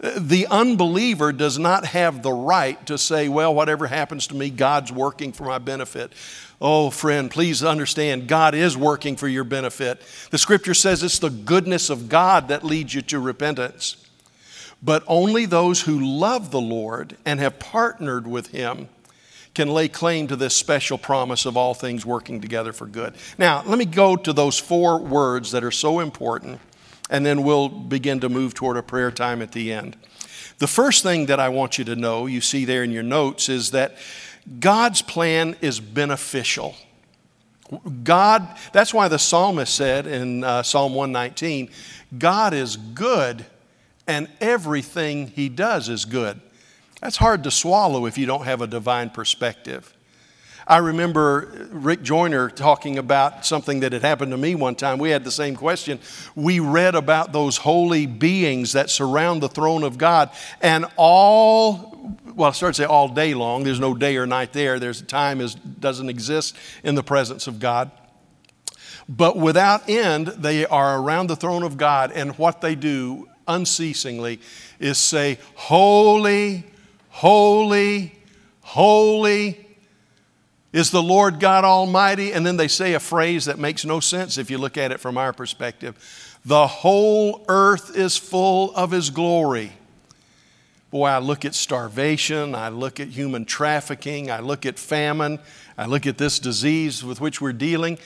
The 0.00 0.46
unbeliever 0.46 1.32
does 1.32 1.58
not 1.58 1.86
have 1.86 2.22
the 2.22 2.32
right 2.32 2.84
to 2.86 2.98
say, 2.98 3.28
Well, 3.28 3.54
whatever 3.54 3.86
happens 3.86 4.26
to 4.28 4.34
me, 4.34 4.50
God's 4.50 4.92
working 4.92 5.32
for 5.32 5.44
my 5.44 5.58
benefit. 5.58 6.12
Oh, 6.60 6.90
friend, 6.90 7.30
please 7.30 7.62
understand, 7.62 8.28
God 8.28 8.54
is 8.54 8.76
working 8.76 9.16
for 9.16 9.28
your 9.28 9.44
benefit. 9.44 10.02
The 10.30 10.38
scripture 10.38 10.74
says 10.74 11.02
it's 11.02 11.20
the 11.20 11.30
goodness 11.30 11.88
of 11.88 12.08
God 12.08 12.48
that 12.48 12.64
leads 12.64 12.94
you 12.94 13.02
to 13.02 13.20
repentance. 13.20 14.04
But 14.82 15.02
only 15.06 15.46
those 15.46 15.82
who 15.82 15.98
love 15.98 16.50
the 16.50 16.60
Lord 16.60 17.16
and 17.24 17.40
have 17.40 17.58
partnered 17.58 18.26
with 18.26 18.48
Him 18.48 18.88
can 19.54 19.68
lay 19.68 19.88
claim 19.88 20.26
to 20.28 20.36
this 20.36 20.54
special 20.54 20.98
promise 20.98 21.46
of 21.46 21.56
all 21.56 21.74
things 21.74 22.06
working 22.06 22.40
together 22.40 22.72
for 22.72 22.86
good. 22.86 23.14
Now, 23.38 23.62
let 23.66 23.78
me 23.78 23.84
go 23.84 24.16
to 24.16 24.32
those 24.32 24.58
four 24.58 24.98
words 25.00 25.52
that 25.52 25.64
are 25.64 25.70
so 25.70 26.00
important, 26.00 26.60
and 27.10 27.24
then 27.24 27.42
we'll 27.42 27.68
begin 27.68 28.20
to 28.20 28.28
move 28.28 28.54
toward 28.54 28.76
a 28.76 28.82
prayer 28.82 29.10
time 29.10 29.42
at 29.42 29.52
the 29.52 29.72
end. 29.72 29.96
The 30.58 30.66
first 30.66 31.02
thing 31.02 31.26
that 31.26 31.40
I 31.40 31.48
want 31.48 31.78
you 31.78 31.84
to 31.84 31.96
know, 31.96 32.26
you 32.26 32.40
see 32.40 32.64
there 32.64 32.82
in 32.82 32.90
your 32.90 33.02
notes, 33.02 33.48
is 33.48 33.70
that 33.72 33.96
God's 34.60 35.02
plan 35.02 35.56
is 35.60 35.80
beneficial. 35.80 36.74
God, 38.02 38.48
that's 38.72 38.94
why 38.94 39.08
the 39.08 39.18
psalmist 39.18 39.74
said 39.74 40.06
in 40.06 40.42
uh, 40.42 40.62
Psalm 40.62 40.94
119, 40.94 41.70
God 42.18 42.54
is 42.54 42.76
good 42.76 43.44
and 44.06 44.28
everything 44.40 45.28
he 45.28 45.48
does 45.50 45.88
is 45.88 46.06
good. 46.06 46.40
That's 47.00 47.16
hard 47.16 47.44
to 47.44 47.50
swallow 47.50 48.06
if 48.06 48.18
you 48.18 48.26
don't 48.26 48.44
have 48.44 48.60
a 48.60 48.66
divine 48.66 49.10
perspective. 49.10 49.94
I 50.66 50.78
remember 50.78 51.68
Rick 51.70 52.02
Joyner 52.02 52.50
talking 52.50 52.98
about 52.98 53.46
something 53.46 53.80
that 53.80 53.94
had 53.94 54.02
happened 54.02 54.32
to 54.32 54.36
me 54.36 54.54
one 54.54 54.74
time. 54.74 54.98
We 54.98 55.08
had 55.08 55.24
the 55.24 55.30
same 55.30 55.56
question. 55.56 55.98
We 56.34 56.60
read 56.60 56.94
about 56.94 57.32
those 57.32 57.56
holy 57.56 58.04
beings 58.04 58.74
that 58.74 58.90
surround 58.90 59.42
the 59.42 59.48
throne 59.48 59.82
of 59.82 59.96
God, 59.96 60.30
and 60.60 60.84
all 60.96 61.96
well, 62.34 62.50
I 62.50 62.52
start 62.52 62.74
to 62.74 62.82
say 62.82 62.86
all 62.86 63.08
day 63.08 63.34
long. 63.34 63.64
There's 63.64 63.80
no 63.80 63.94
day 63.94 64.16
or 64.16 64.26
night 64.26 64.52
there. 64.52 64.78
There's 64.78 65.02
time 65.02 65.40
is 65.40 65.54
doesn't 65.54 66.08
exist 66.08 66.54
in 66.84 66.94
the 66.94 67.02
presence 67.02 67.46
of 67.46 67.58
God. 67.58 67.90
But 69.08 69.38
without 69.38 69.88
end, 69.88 70.28
they 70.28 70.66
are 70.66 71.00
around 71.00 71.28
the 71.28 71.36
throne 71.36 71.62
of 71.62 71.78
God, 71.78 72.12
and 72.12 72.36
what 72.38 72.60
they 72.60 72.74
do 72.74 73.26
unceasingly 73.48 74.40
is 74.78 74.98
say, 74.98 75.38
Holy, 75.54 76.64
holy, 77.10 78.14
holy 78.62 79.66
is 80.72 80.90
the 80.90 81.02
Lord 81.02 81.40
God 81.40 81.64
Almighty. 81.64 82.32
And 82.32 82.44
then 82.44 82.56
they 82.56 82.68
say 82.68 82.94
a 82.94 83.00
phrase 83.00 83.46
that 83.46 83.58
makes 83.58 83.84
no 83.84 84.00
sense 84.00 84.38
if 84.38 84.50
you 84.50 84.58
look 84.58 84.76
at 84.76 84.92
it 84.92 85.00
from 85.00 85.16
our 85.16 85.32
perspective. 85.32 86.38
The 86.44 86.66
whole 86.66 87.44
earth 87.48 87.96
is 87.96 88.16
full 88.16 88.74
of 88.74 88.90
His 88.90 89.10
glory. 89.10 89.72
Boy, 90.90 91.06
I 91.06 91.18
look 91.18 91.44
at 91.44 91.54
starvation, 91.54 92.54
I 92.54 92.70
look 92.70 92.98
at 92.98 93.08
human 93.08 93.44
trafficking, 93.44 94.30
I 94.30 94.40
look 94.40 94.64
at 94.64 94.78
famine, 94.78 95.38
I 95.76 95.84
look 95.84 96.06
at 96.06 96.16
this 96.16 96.38
disease 96.38 97.04
with 97.04 97.20
which 97.20 97.42
we're 97.42 97.52
dealing, 97.52 97.98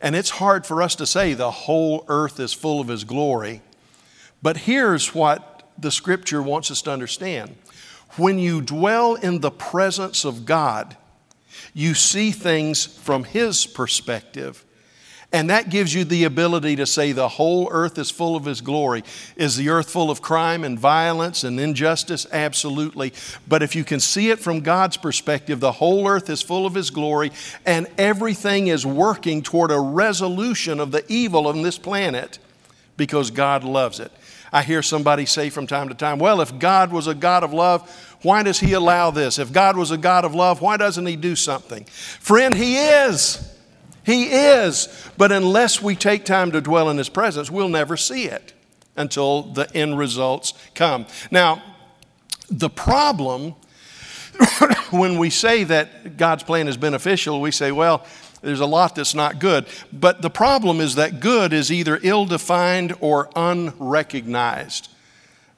and 0.00 0.14
it's 0.14 0.30
hard 0.30 0.64
for 0.64 0.80
us 0.80 0.94
to 0.96 1.06
say 1.06 1.34
the 1.34 1.50
whole 1.50 2.04
earth 2.06 2.38
is 2.38 2.52
full 2.52 2.80
of 2.80 2.86
His 2.86 3.02
glory. 3.02 3.60
But 4.40 4.58
here's 4.58 5.12
what 5.14 5.68
the 5.76 5.90
scripture 5.90 6.40
wants 6.40 6.70
us 6.70 6.82
to 6.82 6.92
understand 6.92 7.56
when 8.16 8.38
you 8.38 8.60
dwell 8.60 9.14
in 9.14 9.40
the 9.40 9.50
presence 9.50 10.24
of 10.24 10.44
God, 10.44 10.96
you 11.74 11.94
see 11.94 12.30
things 12.30 12.86
from 12.86 13.24
His 13.24 13.66
perspective 13.66 14.64
and 15.30 15.50
that 15.50 15.68
gives 15.68 15.92
you 15.92 16.04
the 16.04 16.24
ability 16.24 16.76
to 16.76 16.86
say 16.86 17.12
the 17.12 17.28
whole 17.28 17.68
earth 17.70 17.98
is 17.98 18.10
full 18.10 18.34
of 18.34 18.46
His 18.46 18.62
glory. 18.62 19.04
Is 19.36 19.56
the 19.56 19.68
earth 19.68 19.90
full 19.90 20.10
of 20.10 20.22
crime 20.22 20.64
and 20.64 20.78
violence 20.78 21.44
and 21.44 21.60
injustice? 21.60 22.26
Absolutely. 22.32 23.12
But 23.46 23.62
if 23.62 23.76
you 23.76 23.84
can 23.84 24.00
see 24.00 24.30
it 24.30 24.38
from 24.38 24.60
God's 24.60 24.96
perspective, 24.96 25.60
the 25.60 25.72
whole 25.72 26.08
earth 26.08 26.30
is 26.30 26.40
full 26.40 26.64
of 26.64 26.72
His 26.72 26.88
glory 26.88 27.30
and 27.66 27.88
everything 27.98 28.68
is 28.68 28.86
working 28.86 29.42
toward 29.42 29.70
a 29.70 29.78
resolution 29.78 30.80
of 30.80 30.92
the 30.92 31.04
evil 31.12 31.46
on 31.46 31.60
this 31.60 31.78
planet 31.78 32.38
because 32.96 33.30
God 33.30 33.64
loves 33.64 34.00
it. 34.00 34.10
I 34.52 34.62
hear 34.62 34.82
somebody 34.82 35.26
say 35.26 35.50
from 35.50 35.66
time 35.66 35.88
to 35.88 35.94
time, 35.94 36.18
well, 36.18 36.40
if 36.40 36.58
God 36.58 36.92
was 36.92 37.06
a 37.06 37.14
God 37.14 37.44
of 37.44 37.52
love, 37.52 37.88
why 38.22 38.42
does 38.42 38.60
He 38.60 38.72
allow 38.72 39.10
this? 39.10 39.38
If 39.38 39.52
God 39.52 39.76
was 39.76 39.90
a 39.90 39.98
God 39.98 40.24
of 40.24 40.34
love, 40.34 40.60
why 40.60 40.76
doesn't 40.76 41.06
He 41.06 41.16
do 41.16 41.36
something? 41.36 41.84
Friend, 41.84 42.54
He 42.54 42.76
is. 42.76 43.54
He 44.04 44.24
is. 44.24 44.88
But 45.16 45.32
unless 45.32 45.82
we 45.82 45.94
take 45.94 46.24
time 46.24 46.52
to 46.52 46.60
dwell 46.60 46.90
in 46.90 46.98
His 46.98 47.08
presence, 47.08 47.50
we'll 47.50 47.68
never 47.68 47.96
see 47.96 48.24
it 48.24 48.54
until 48.96 49.42
the 49.42 49.74
end 49.76 49.98
results 49.98 50.54
come. 50.74 51.06
Now, 51.30 51.62
the 52.50 52.70
problem 52.70 53.54
when 54.90 55.18
we 55.18 55.30
say 55.30 55.64
that 55.64 56.16
God's 56.16 56.42
plan 56.42 56.68
is 56.68 56.76
beneficial, 56.76 57.40
we 57.40 57.50
say, 57.50 57.72
well, 57.72 58.06
there's 58.42 58.60
a 58.60 58.66
lot 58.66 58.94
that's 58.94 59.14
not 59.14 59.38
good. 59.38 59.66
But 59.92 60.22
the 60.22 60.30
problem 60.30 60.80
is 60.80 60.94
that 60.94 61.20
good 61.20 61.52
is 61.52 61.72
either 61.72 61.98
ill 62.02 62.26
defined 62.26 62.94
or 63.00 63.30
unrecognized. 63.34 64.88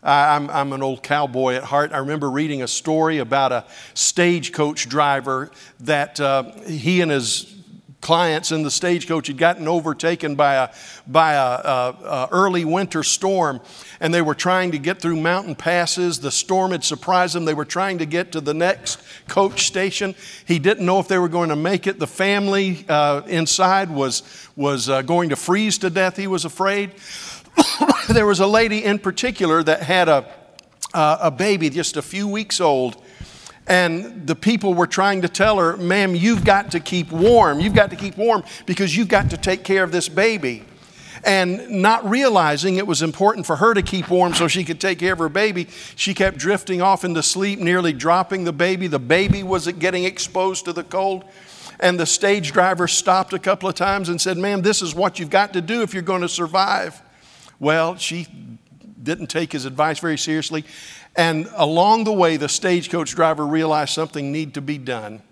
I'm, 0.03 0.49
I'm, 0.49 0.73
an 0.73 0.83
old 0.83 1.03
cowboy 1.03 1.55
at 1.55 1.65
heart. 1.65 1.93
I 1.93 1.99
remember 1.99 2.31
reading 2.31 2.63
a 2.63 2.69
story 2.69 3.19
about 3.19 3.53
a 3.53 3.67
stagecoach 3.93 4.89
driver 4.89 5.51
that 5.81 6.19
uh, 6.19 6.53
he 6.63 7.03
and 7.03 7.11
his 7.11 7.60
clients 8.01 8.51
in 8.51 8.63
the 8.63 8.71
stagecoach 8.71 9.27
had 9.27 9.37
gotten 9.37 9.69
overtaken 9.69 10.35
by 10.35 10.55
a, 10.55 10.71
by 11.07 11.35
a, 11.35 11.39
a, 11.39 11.97
a, 12.05 12.29
early 12.31 12.65
winter 12.65 13.03
storm 13.03 13.61
and 14.01 14.13
they 14.13 14.23
were 14.23 14.35
trying 14.35 14.73
to 14.73 14.79
get 14.79 15.01
through 15.01 15.17
mountain 15.17 15.55
passes. 15.55 16.21
The 16.21 16.31
storm 16.31 16.73
had 16.73 16.83
surprised 16.83 17.35
them. 17.35 17.45
They 17.45 17.55
were 17.55 17.65
trying 17.65 17.99
to 17.99 18.07
get 18.07 18.33
to 18.33 18.41
the 18.41 18.55
next 18.55 19.03
coach 19.29 19.67
station. 19.67 20.15
He 20.47 20.59
didn't 20.59 20.87
know 20.87 20.99
if 20.99 21.09
they 21.09 21.19
were 21.19 21.29
going 21.29 21.51
to 21.51 21.57
make 21.57 21.87
it. 21.87 21.99
The 21.99 22.07
family 22.07 22.85
uh, 22.89 23.23
inside 23.27 23.91
was, 23.91 24.23
was 24.57 24.89
uh, 24.89 25.03
going 25.03 25.31
to 25.31 25.37
freeze 25.37 25.79
to 25.79 25.91
death. 25.91 26.17
He 26.17 26.27
was 26.27 26.45
afraid. 26.45 26.93
There 28.09 28.27
was 28.27 28.41
a 28.41 28.47
lady 28.47 28.85
in 28.85 28.99
particular 28.99 29.63
that 29.63 29.85
had 29.85 30.09
a, 30.09 30.27
a 30.93 31.31
baby 31.31 31.71
just 31.71 31.97
a 31.97 32.03
few 32.03 32.27
weeks 32.27 32.61
old 32.61 33.01
and 33.71 34.27
the 34.27 34.35
people 34.35 34.75
were 34.75 34.89
trying 34.89 35.23
to 35.23 35.29
tell 35.29 35.59
her, 35.59 35.77
ma'am, 35.77 36.17
you've 36.17 36.45
got 36.45 36.73
to 36.73 36.81
keep 36.81 37.13
warm. 37.13 37.61
You've 37.61 37.73
got 37.73 37.91
to 37.91 37.97
keep 37.97 38.17
warm 38.17 38.43
because 38.67 38.97
you've 38.97 39.07
got 39.07 39.31
to 39.31 39.37
take 39.37 39.63
care 39.63 39.85
of 39.85 39.93
this 39.93 40.09
baby. 40.09 40.65
And 41.23 41.71
not 41.71 42.05
realizing 42.11 42.79
it 42.79 42.87
was 42.89 43.01
important 43.01 43.47
for 43.47 43.55
her 43.55 43.73
to 43.73 43.81
keep 43.81 44.11
warm 44.11 44.35
so 44.35 44.49
she 44.49 44.65
could 44.65 44.81
take 44.81 44.99
care 44.99 45.13
of 45.13 45.21
her 45.21 45.29
baby, 45.29 45.69
she 45.95 46.15
kept 46.15 46.37
drifting 46.37 46.83
off 46.83 47.05
into 47.05 47.23
sleep, 47.23 47.61
nearly 47.61 47.93
dropping 47.93 48.43
the 48.43 48.53
baby. 48.53 48.89
The 48.89 48.99
baby 48.99 49.45
was 49.45 49.69
getting 49.69 50.03
exposed 50.03 50.65
to 50.65 50.73
the 50.73 50.83
cold. 50.83 51.25
And 51.79 51.99
the 51.99 52.07
stage 52.07 52.51
driver 52.51 52.89
stopped 52.89 53.33
a 53.35 53.39
couple 53.39 53.69
of 53.69 53.77
times 53.77 54.09
and 54.09 54.21
said, 54.21 54.37
Ma'am, 54.37 54.63
this 54.63 54.83
is 54.83 54.97
what 54.97 55.21
you've 55.21 55.31
got 55.31 55.53
to 55.53 55.61
do 55.61 55.83
if 55.83 55.95
you're 55.95 56.03
going 56.03 56.23
to 56.23 56.29
survive. 56.29 57.01
Well, 57.61 57.95
she 57.95 58.27
didn't 59.01 59.29
take 59.29 59.53
his 59.53 59.65
advice 59.65 60.01
very 60.01 60.19
seriously 60.19 60.65
and 61.17 61.49
along 61.55 62.05
the 62.05 62.13
way, 62.13 62.37
the 62.37 62.49
stagecoach 62.49 63.15
driver 63.15 63.47
realized 63.47 63.93
something 63.93 64.33
needed 64.33 64.55
to 64.55 64.61
be 64.61 64.79
done. 64.79 65.23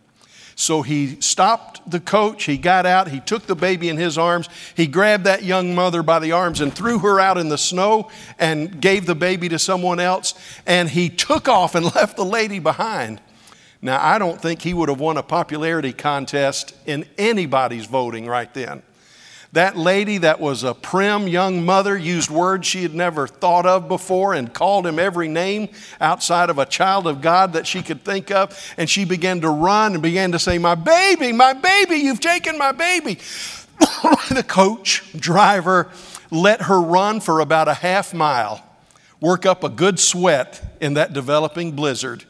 So 0.55 0.83
he 0.83 1.21
stopped 1.21 1.89
the 1.89 2.01
coach, 2.01 2.43
he 2.45 2.59
got 2.59 2.85
out, 2.85 3.09
he 3.09 3.21
took 3.21 3.47
the 3.47 3.55
baby 3.55 3.89
in 3.89 3.97
his 3.97 4.19
arms, 4.19 4.49
he 4.75 4.89
grabbed 4.89 5.23
that 5.23 5.45
young 5.45 5.73
mother 5.73 6.03
by 6.03 6.19
the 6.19 6.33
arms 6.33 6.61
and 6.61 6.75
threw 6.75 6.99
her 6.99 7.21
out 7.21 7.39
in 7.39 7.49
the 7.49 7.57
snow 7.57 8.11
and 8.41 8.81
gave 8.81 9.07
the 9.07 9.15
baby 9.15 9.49
to 9.51 9.59
someone 9.61 10.01
else, 10.01 10.35
and 10.67 10.89
he 10.91 11.11
took 11.11 11.47
off 11.47 11.77
and 11.77 11.85
left 11.95 12.17
the 12.17 12.25
lady 12.25 12.59
behind. 12.59 13.21
Now, 13.81 14.05
I 14.05 14.19
don't 14.19 14.43
think 14.43 14.63
he 14.63 14.75
would 14.75 14.89
have 14.89 14.99
won 14.99 15.17
a 15.17 15.23
popularity 15.23 15.93
contest 15.93 16.75
in 16.87 17.07
anybody's 17.17 17.87
voting 17.87 18.27
right 18.27 18.53
then. 18.53 18.83
That 19.53 19.79
lady 19.79 20.19
that 20.19 20.41
was 20.41 20.63
a 20.63 20.75
prim 20.75 21.27
young 21.27 21.65
mother 21.65 21.97
used 21.97 22.31
words 22.31 22.67
she 22.67 22.83
had 22.83 22.95
never 22.95 23.27
thought 23.27 23.65
of 23.65 23.89
before 23.89 24.35
and 24.35 24.53
called 24.53 24.87
him 24.87 24.99
every 24.99 25.29
name 25.29 25.71
outside 26.01 26.51
of 26.51 26.59
a 26.59 26.67
child 26.67 27.07
of 27.07 27.23
God 27.23 27.55
that 27.55 27.67
she 27.67 27.83
could 27.83 28.05
think 28.05 28.31
of. 28.31 28.75
And 28.77 28.91
she 28.91 29.07
began 29.07 29.41
to 29.41 29.49
run 29.49 29.95
and 29.95 30.03
began 30.03 30.33
to 30.33 30.39
say, 30.39 30.59
My 30.59 30.75
baby, 30.75 31.33
my 31.33 31.55
baby, 31.55 31.97
you've 31.97 32.21
taken 32.21 32.59
my 32.59 32.73
baby. 32.73 33.15
the 34.31 34.45
coach, 34.47 35.03
driver, 35.17 35.89
let 36.31 36.63
her 36.63 36.81
run 36.81 37.21
for 37.21 37.41
about 37.41 37.69
a 37.69 37.75
half 37.75 38.13
mile, 38.13 38.63
work 39.19 39.47
up 39.47 39.65
a 39.65 39.71
good 39.71 39.99
sweat 39.99 40.77
in 40.81 40.95
that 40.95 41.15
developing 41.15 41.73
blizzard. 41.73 42.25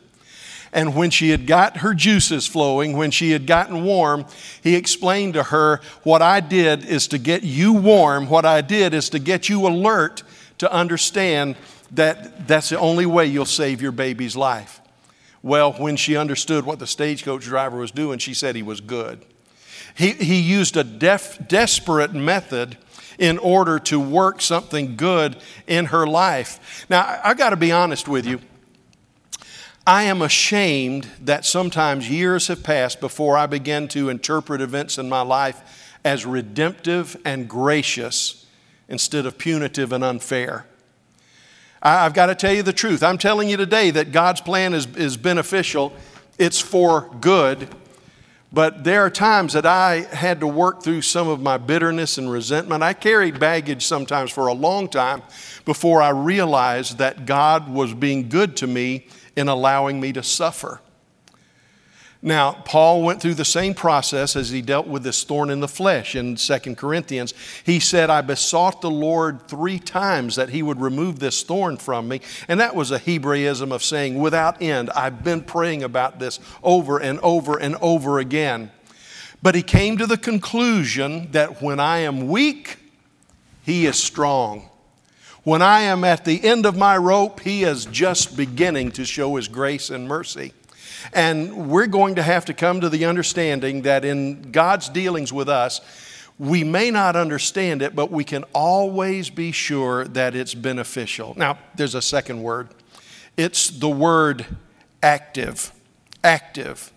And 0.72 0.94
when 0.94 1.10
she 1.10 1.30
had 1.30 1.46
got 1.46 1.78
her 1.78 1.94
juices 1.94 2.46
flowing, 2.46 2.96
when 2.96 3.10
she 3.10 3.30
had 3.30 3.46
gotten 3.46 3.84
warm, 3.84 4.26
he 4.62 4.76
explained 4.76 5.34
to 5.34 5.44
her, 5.44 5.80
What 6.02 6.22
I 6.22 6.40
did 6.40 6.84
is 6.84 7.08
to 7.08 7.18
get 7.18 7.42
you 7.42 7.72
warm. 7.72 8.28
What 8.28 8.44
I 8.44 8.60
did 8.60 8.94
is 8.94 9.08
to 9.10 9.18
get 9.18 9.48
you 9.48 9.66
alert 9.66 10.22
to 10.58 10.70
understand 10.72 11.56
that 11.92 12.46
that's 12.46 12.68
the 12.68 12.78
only 12.78 13.06
way 13.06 13.26
you'll 13.26 13.46
save 13.46 13.80
your 13.80 13.92
baby's 13.92 14.36
life. 14.36 14.80
Well, 15.42 15.72
when 15.72 15.96
she 15.96 16.16
understood 16.16 16.66
what 16.66 16.78
the 16.78 16.86
stagecoach 16.86 17.44
driver 17.44 17.78
was 17.78 17.90
doing, 17.90 18.18
she 18.18 18.34
said 18.34 18.56
he 18.56 18.62
was 18.62 18.80
good. 18.80 19.24
He, 19.94 20.12
he 20.12 20.40
used 20.40 20.76
a 20.76 20.84
def, 20.84 21.38
desperate 21.48 22.12
method 22.12 22.76
in 23.18 23.38
order 23.38 23.78
to 23.80 23.98
work 23.98 24.40
something 24.40 24.96
good 24.96 25.36
in 25.66 25.86
her 25.86 26.06
life. 26.06 26.86
Now, 26.88 27.02
I, 27.02 27.30
I 27.30 27.34
got 27.34 27.50
to 27.50 27.56
be 27.56 27.72
honest 27.72 28.08
with 28.08 28.26
you. 28.26 28.40
I 29.88 30.02
am 30.02 30.20
ashamed 30.20 31.08
that 31.22 31.46
sometimes 31.46 32.10
years 32.10 32.48
have 32.48 32.62
passed 32.62 33.00
before 33.00 33.38
I 33.38 33.46
begin 33.46 33.88
to 33.88 34.10
interpret 34.10 34.60
events 34.60 34.98
in 34.98 35.08
my 35.08 35.22
life 35.22 35.96
as 36.04 36.26
redemptive 36.26 37.16
and 37.24 37.48
gracious 37.48 38.44
instead 38.86 39.24
of 39.24 39.38
punitive 39.38 39.90
and 39.92 40.04
unfair. 40.04 40.66
I've 41.82 42.12
got 42.12 42.26
to 42.26 42.34
tell 42.34 42.52
you 42.52 42.62
the 42.62 42.70
truth. 42.70 43.02
I'm 43.02 43.16
telling 43.16 43.48
you 43.48 43.56
today 43.56 43.90
that 43.92 44.12
God's 44.12 44.42
plan 44.42 44.74
is, 44.74 44.84
is 44.94 45.16
beneficial, 45.16 45.94
it's 46.36 46.60
for 46.60 47.08
good. 47.22 47.74
But 48.52 48.84
there 48.84 49.02
are 49.06 49.10
times 49.10 49.54
that 49.54 49.64
I 49.64 50.00
had 50.12 50.40
to 50.40 50.46
work 50.46 50.82
through 50.82 51.02
some 51.02 51.28
of 51.28 51.40
my 51.40 51.56
bitterness 51.56 52.18
and 52.18 52.30
resentment. 52.30 52.82
I 52.82 52.92
carried 52.92 53.40
baggage 53.40 53.86
sometimes 53.86 54.30
for 54.30 54.48
a 54.48 54.54
long 54.54 54.88
time 54.88 55.22
before 55.64 56.02
I 56.02 56.10
realized 56.10 56.98
that 56.98 57.24
God 57.24 57.70
was 57.70 57.94
being 57.94 58.28
good 58.28 58.54
to 58.58 58.66
me 58.66 59.06
in 59.38 59.48
allowing 59.48 60.00
me 60.00 60.12
to 60.12 60.22
suffer. 60.22 60.80
Now, 62.20 62.54
Paul 62.64 63.02
went 63.02 63.22
through 63.22 63.34
the 63.34 63.44
same 63.44 63.74
process 63.74 64.34
as 64.34 64.50
he 64.50 64.60
dealt 64.60 64.88
with 64.88 65.04
this 65.04 65.22
thorn 65.22 65.50
in 65.50 65.60
the 65.60 65.68
flesh 65.68 66.16
in 66.16 66.34
2 66.34 66.58
Corinthians. 66.74 67.32
He 67.62 67.78
said, 67.78 68.10
I 68.10 68.22
besought 68.22 68.80
the 68.80 68.90
Lord 68.90 69.46
three 69.46 69.78
times 69.78 70.34
that 70.34 70.48
he 70.48 70.60
would 70.60 70.80
remove 70.80 71.20
this 71.20 71.44
thorn 71.44 71.76
from 71.76 72.08
me. 72.08 72.20
And 72.48 72.58
that 72.58 72.74
was 72.74 72.90
a 72.90 72.98
Hebraism 72.98 73.70
of 73.70 73.84
saying, 73.84 74.18
without 74.18 74.60
end, 74.60 74.90
I've 74.90 75.22
been 75.22 75.42
praying 75.42 75.84
about 75.84 76.18
this 76.18 76.40
over 76.64 76.98
and 76.98 77.20
over 77.20 77.56
and 77.56 77.76
over 77.76 78.18
again. 78.18 78.72
But 79.40 79.54
he 79.54 79.62
came 79.62 79.96
to 79.98 80.06
the 80.06 80.18
conclusion 80.18 81.30
that 81.30 81.62
when 81.62 81.78
I 81.78 81.98
am 81.98 82.26
weak, 82.26 82.78
he 83.62 83.86
is 83.86 83.96
strong. 83.96 84.68
When 85.44 85.62
I 85.62 85.80
am 85.82 86.04
at 86.04 86.24
the 86.24 86.44
end 86.44 86.66
of 86.66 86.76
my 86.76 86.96
rope, 86.96 87.40
He 87.40 87.62
is 87.64 87.86
just 87.86 88.36
beginning 88.36 88.92
to 88.92 89.04
show 89.04 89.36
His 89.36 89.48
grace 89.48 89.90
and 89.90 90.08
mercy. 90.08 90.52
And 91.12 91.70
we're 91.70 91.86
going 91.86 92.16
to 92.16 92.22
have 92.22 92.44
to 92.46 92.54
come 92.54 92.80
to 92.80 92.88
the 92.88 93.04
understanding 93.04 93.82
that 93.82 94.04
in 94.04 94.50
God's 94.50 94.88
dealings 94.88 95.32
with 95.32 95.48
us, 95.48 95.80
we 96.38 96.62
may 96.64 96.90
not 96.90 97.16
understand 97.16 97.82
it, 97.82 97.96
but 97.96 98.10
we 98.10 98.24
can 98.24 98.44
always 98.52 99.30
be 99.30 99.52
sure 99.52 100.04
that 100.06 100.34
it's 100.34 100.54
beneficial. 100.54 101.34
Now, 101.36 101.58
there's 101.74 101.94
a 101.94 102.02
second 102.02 102.42
word 102.42 102.68
it's 103.36 103.70
the 103.70 103.88
word 103.88 104.44
active. 105.02 105.72
Active. 106.24 106.92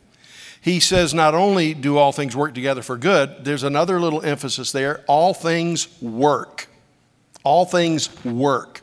He 0.59 0.79
says, 0.79 1.13
not 1.13 1.35
only 1.35 1.73
do 1.73 1.97
all 1.97 2.11
things 2.11 2.35
work 2.35 2.53
together 2.53 2.81
for 2.81 2.97
good, 2.97 3.45
there's 3.45 3.63
another 3.63 3.99
little 3.99 4.21
emphasis 4.21 4.71
there 4.71 5.03
all 5.07 5.33
things 5.33 5.87
work. 6.01 6.67
All 7.43 7.65
things 7.65 8.09
work. 8.23 8.81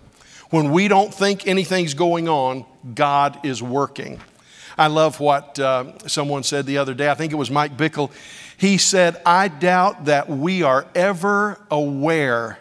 When 0.50 0.72
we 0.72 0.88
don't 0.88 1.12
think 1.12 1.46
anything's 1.46 1.94
going 1.94 2.28
on, 2.28 2.64
God 2.94 3.44
is 3.44 3.62
working. 3.62 4.20
I 4.78 4.86
love 4.86 5.20
what 5.20 5.58
uh, 5.58 5.98
someone 6.06 6.42
said 6.42 6.64
the 6.64 6.78
other 6.78 6.94
day. 6.94 7.10
I 7.10 7.14
think 7.14 7.32
it 7.32 7.36
was 7.36 7.50
Mike 7.50 7.76
Bickle. 7.76 8.10
He 8.56 8.78
said, 8.78 9.20
I 9.26 9.48
doubt 9.48 10.06
that 10.06 10.28
we 10.28 10.62
are 10.62 10.86
ever 10.94 11.60
aware 11.70 12.58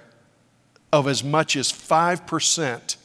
of 0.91 1.07
as 1.07 1.23
much 1.23 1.55
as 1.55 1.71
5% 1.71 2.95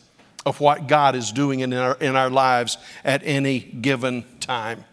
of 0.45 0.61
what 0.61 0.87
God 0.87 1.15
is 1.15 1.31
doing 1.31 1.61
in 1.61 1.73
our, 1.73 1.95
in 1.95 2.17
our 2.17 2.31
lives 2.31 2.79
at 3.05 3.23
any 3.25 3.61
given 3.61 4.25
time. 4.41 4.85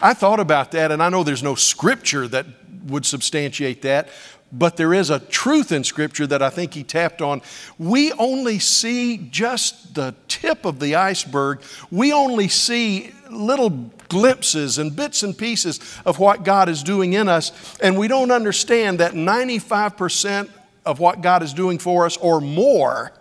I 0.00 0.14
thought 0.14 0.40
about 0.40 0.72
that, 0.72 0.90
and 0.90 1.02
I 1.02 1.08
know 1.08 1.22
there's 1.22 1.42
no 1.42 1.54
scripture 1.54 2.28
that 2.28 2.46
would 2.86 3.04
substantiate 3.04 3.82
that, 3.82 4.08
but 4.52 4.76
there 4.76 4.92
is 4.92 5.08
a 5.08 5.18
truth 5.18 5.72
in 5.72 5.82
Scripture 5.82 6.26
that 6.26 6.42
I 6.42 6.50
think 6.50 6.74
he 6.74 6.84
tapped 6.84 7.22
on. 7.22 7.40
We 7.78 8.12
only 8.12 8.58
see 8.58 9.16
just 9.30 9.94
the 9.94 10.14
tip 10.28 10.66
of 10.66 10.78
the 10.78 10.94
iceberg. 10.94 11.62
We 11.90 12.12
only 12.12 12.48
see 12.48 13.12
little 13.30 13.70
glimpses 14.08 14.76
and 14.76 14.94
bits 14.94 15.22
and 15.22 15.36
pieces 15.36 15.80
of 16.04 16.18
what 16.18 16.44
God 16.44 16.68
is 16.68 16.82
doing 16.82 17.14
in 17.14 17.28
us, 17.28 17.78
and 17.80 17.96
we 17.96 18.08
don't 18.08 18.30
understand 18.30 19.00
that 19.00 19.12
95% 19.12 20.50
of 20.84 20.98
what 21.00 21.22
God 21.22 21.42
is 21.42 21.54
doing 21.54 21.78
for 21.78 22.04
us 22.04 22.18
or 22.18 22.40
more 22.40 23.12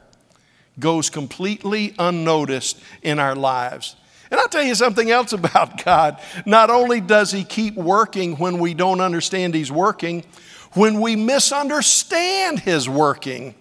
goes 0.80 1.10
completely 1.10 1.94
unnoticed 1.98 2.82
in 3.04 3.20
our 3.20 3.36
lives. 3.36 3.96
And 4.32 4.40
I'll 4.40 4.48
tell 4.48 4.64
you 4.64 4.76
something 4.76 5.12
else 5.12 5.34
about 5.34 5.84
God. 5.84 6.20
Not 6.46 6.70
only 6.70 7.00
does 7.00 7.32
He 7.32 7.44
keep 7.44 7.76
working 7.76 8.36
when 8.38 8.60
we 8.60 8.74
don't 8.74 9.00
understand 9.00 9.54
He's 9.54 9.72
working, 9.72 10.26
when 10.74 11.02
we 11.02 11.16
misunderstand 11.16 12.60
His 12.60 12.88
working, 12.88 13.56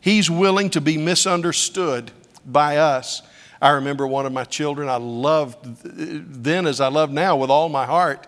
He's 0.00 0.30
willing 0.30 0.70
to 0.70 0.80
be 0.80 0.98
misunderstood 0.98 2.10
by 2.44 2.78
us. 2.78 3.22
I 3.60 3.70
remember 3.70 4.06
one 4.06 4.26
of 4.26 4.32
my 4.32 4.42
children 4.42 4.88
I 4.88 4.96
loved 4.96 5.64
then 5.84 6.66
as 6.66 6.80
I 6.80 6.88
love 6.88 7.12
now 7.12 7.36
with 7.36 7.50
all 7.50 7.68
my 7.68 7.86
heart. 7.86 8.26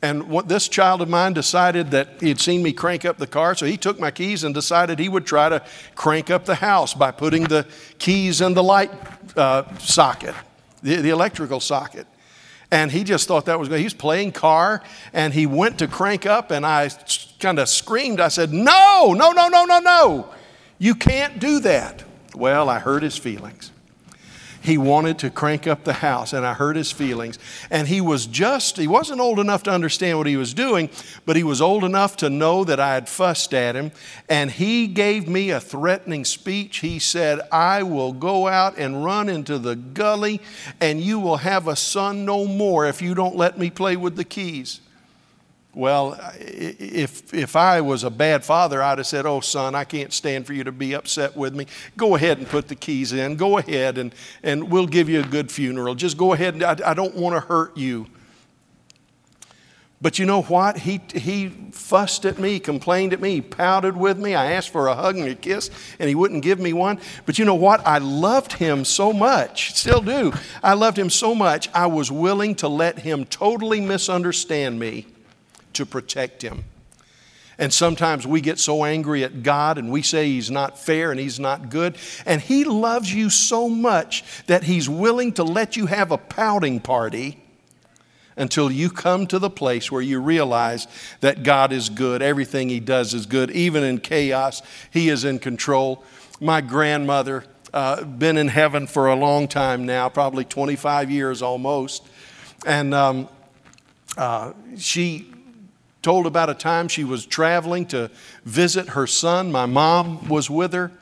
And 0.00 0.28
what 0.28 0.46
this 0.46 0.68
child 0.68 1.02
of 1.02 1.08
mine 1.08 1.32
decided 1.32 1.90
that 1.90 2.20
he'd 2.20 2.40
seen 2.40 2.62
me 2.62 2.72
crank 2.72 3.04
up 3.04 3.18
the 3.18 3.26
car, 3.26 3.56
so 3.56 3.66
he 3.66 3.76
took 3.76 3.98
my 3.98 4.12
keys 4.12 4.44
and 4.44 4.54
decided 4.54 5.00
he 5.00 5.08
would 5.08 5.26
try 5.26 5.48
to 5.48 5.60
crank 5.96 6.30
up 6.30 6.44
the 6.44 6.54
house 6.54 6.94
by 6.94 7.10
putting 7.10 7.44
the 7.44 7.66
keys 7.98 8.40
in 8.40 8.54
the 8.54 8.62
light 8.62 8.92
uh, 9.36 9.64
socket, 9.78 10.36
the, 10.84 10.96
the 10.96 11.10
electrical 11.10 11.58
socket. 11.58 12.06
And 12.70 12.92
he 12.92 13.02
just 13.02 13.26
thought 13.28 13.46
that 13.46 13.58
was 13.58 13.68
good. 13.68 13.78
He 13.78 13.84
was 13.84 13.94
playing 13.94 14.32
car 14.32 14.82
and 15.12 15.32
he 15.32 15.46
went 15.46 15.78
to 15.78 15.88
crank 15.88 16.26
up, 16.26 16.50
and 16.50 16.66
I 16.66 16.90
kind 17.40 17.58
of 17.58 17.68
screamed. 17.68 18.20
I 18.20 18.28
said, 18.28 18.52
No, 18.52 19.14
no, 19.16 19.32
no, 19.32 19.48
no, 19.48 19.64
no, 19.64 19.78
no. 19.78 20.28
You 20.78 20.94
can't 20.94 21.38
do 21.38 21.60
that. 21.60 22.04
Well, 22.34 22.68
I 22.68 22.78
hurt 22.78 23.02
his 23.02 23.16
feelings. 23.16 23.72
He 24.68 24.76
wanted 24.76 25.18
to 25.20 25.30
crank 25.30 25.66
up 25.66 25.84
the 25.84 25.94
house, 25.94 26.34
and 26.34 26.44
I 26.44 26.52
hurt 26.52 26.76
his 26.76 26.92
feelings. 26.92 27.38
And 27.70 27.88
he 27.88 28.02
was 28.02 28.26
just, 28.26 28.76
he 28.76 28.86
wasn't 28.86 29.18
old 29.18 29.38
enough 29.38 29.62
to 29.62 29.70
understand 29.70 30.18
what 30.18 30.26
he 30.26 30.36
was 30.36 30.52
doing, 30.52 30.90
but 31.24 31.36
he 31.36 31.42
was 31.42 31.62
old 31.62 31.84
enough 31.84 32.18
to 32.18 32.28
know 32.28 32.64
that 32.64 32.78
I 32.78 32.92
had 32.92 33.08
fussed 33.08 33.54
at 33.54 33.74
him. 33.74 33.92
And 34.28 34.50
he 34.50 34.86
gave 34.86 35.26
me 35.26 35.48
a 35.48 35.58
threatening 35.58 36.26
speech. 36.26 36.80
He 36.80 36.98
said, 36.98 37.40
I 37.50 37.82
will 37.82 38.12
go 38.12 38.46
out 38.46 38.76
and 38.76 39.02
run 39.02 39.30
into 39.30 39.58
the 39.58 39.74
gully, 39.74 40.38
and 40.82 41.00
you 41.00 41.18
will 41.18 41.38
have 41.38 41.66
a 41.66 41.74
son 41.74 42.26
no 42.26 42.44
more 42.44 42.84
if 42.84 43.00
you 43.00 43.14
don't 43.14 43.36
let 43.36 43.56
me 43.56 43.70
play 43.70 43.96
with 43.96 44.16
the 44.16 44.24
keys. 44.24 44.82
Well, 45.74 46.18
if, 46.38 47.32
if 47.34 47.54
I 47.54 47.80
was 47.82 48.02
a 48.02 48.10
bad 48.10 48.44
father, 48.44 48.82
I'd 48.82 48.98
have 48.98 49.06
said, 49.06 49.26
Oh, 49.26 49.40
son, 49.40 49.74
I 49.74 49.84
can't 49.84 50.12
stand 50.12 50.46
for 50.46 50.52
you 50.52 50.64
to 50.64 50.72
be 50.72 50.94
upset 50.94 51.36
with 51.36 51.54
me. 51.54 51.66
Go 51.96 52.16
ahead 52.16 52.38
and 52.38 52.48
put 52.48 52.68
the 52.68 52.74
keys 52.74 53.12
in. 53.12 53.36
Go 53.36 53.58
ahead 53.58 53.98
and, 53.98 54.14
and 54.42 54.70
we'll 54.70 54.86
give 54.86 55.08
you 55.08 55.20
a 55.20 55.24
good 55.24 55.52
funeral. 55.52 55.94
Just 55.94 56.16
go 56.16 56.32
ahead 56.32 56.54
and 56.54 56.62
I, 56.62 56.90
I 56.90 56.94
don't 56.94 57.14
want 57.14 57.34
to 57.36 57.40
hurt 57.40 57.76
you. 57.76 58.06
But 60.00 60.18
you 60.18 60.26
know 60.26 60.42
what? 60.42 60.78
He, 60.78 61.00
he 61.12 61.48
fussed 61.72 62.24
at 62.24 62.38
me, 62.38 62.60
complained 62.60 63.12
at 63.12 63.20
me, 63.20 63.40
pouted 63.40 63.96
with 63.96 64.16
me. 64.16 64.34
I 64.34 64.52
asked 64.52 64.70
for 64.70 64.86
a 64.86 64.94
hug 64.94 65.16
and 65.16 65.28
a 65.28 65.34
kiss, 65.34 65.70
and 65.98 66.08
he 66.08 66.14
wouldn't 66.14 66.44
give 66.44 66.60
me 66.60 66.72
one. 66.72 67.00
But 67.26 67.38
you 67.38 67.44
know 67.44 67.56
what? 67.56 67.84
I 67.84 67.98
loved 67.98 68.52
him 68.52 68.84
so 68.84 69.12
much, 69.12 69.74
still 69.74 70.00
do. 70.00 70.32
I 70.62 70.74
loved 70.74 70.96
him 70.96 71.10
so 71.10 71.34
much, 71.34 71.68
I 71.74 71.86
was 71.86 72.12
willing 72.12 72.54
to 72.56 72.68
let 72.68 73.00
him 73.00 73.24
totally 73.24 73.80
misunderstand 73.80 74.78
me 74.78 75.06
to 75.78 75.86
protect 75.86 76.42
him. 76.42 76.64
And 77.58 77.72
sometimes 77.72 78.24
we 78.24 78.40
get 78.40 78.60
so 78.60 78.84
angry 78.84 79.24
at 79.24 79.42
God 79.42 79.78
and 79.78 79.90
we 79.90 80.02
say 80.02 80.26
He's 80.26 80.50
not 80.50 80.78
fair 80.78 81.10
and 81.10 81.18
He's 81.18 81.40
not 81.40 81.70
good. 81.70 81.96
And 82.24 82.40
He 82.40 82.62
loves 82.64 83.12
you 83.12 83.30
so 83.30 83.68
much 83.68 84.22
that 84.46 84.62
He's 84.62 84.88
willing 84.88 85.32
to 85.34 85.42
let 85.42 85.76
you 85.76 85.86
have 85.86 86.12
a 86.12 86.18
pouting 86.18 86.78
party 86.78 87.42
until 88.36 88.70
you 88.70 88.88
come 88.88 89.26
to 89.26 89.40
the 89.40 89.50
place 89.50 89.90
where 89.90 90.00
you 90.00 90.20
realize 90.20 90.86
that 91.18 91.42
God 91.42 91.72
is 91.72 91.88
good. 91.88 92.22
Everything 92.22 92.68
He 92.68 92.78
does 92.78 93.12
is 93.12 93.26
good. 93.26 93.50
Even 93.50 93.82
in 93.82 93.98
chaos, 93.98 94.62
He 94.92 95.08
is 95.08 95.24
in 95.24 95.40
control. 95.40 96.04
My 96.40 96.60
grandmother, 96.60 97.44
uh, 97.74 98.04
been 98.04 98.36
in 98.36 98.46
heaven 98.46 98.86
for 98.86 99.08
a 99.08 99.16
long 99.16 99.48
time 99.48 99.84
now, 99.84 100.08
probably 100.08 100.44
25 100.44 101.10
years 101.10 101.42
almost. 101.42 102.06
And 102.64 102.94
um, 102.94 103.28
uh, 104.16 104.52
she 104.76 105.32
told 106.02 106.26
about 106.26 106.50
a 106.50 106.54
time 106.54 106.88
she 106.88 107.04
was 107.04 107.26
traveling 107.26 107.86
to 107.86 108.10
visit 108.44 108.90
her 108.90 109.06
son. 109.06 109.50
My 109.50 109.66
mom 109.66 110.28
was 110.28 110.48
with 110.48 110.72
her. 110.72 110.92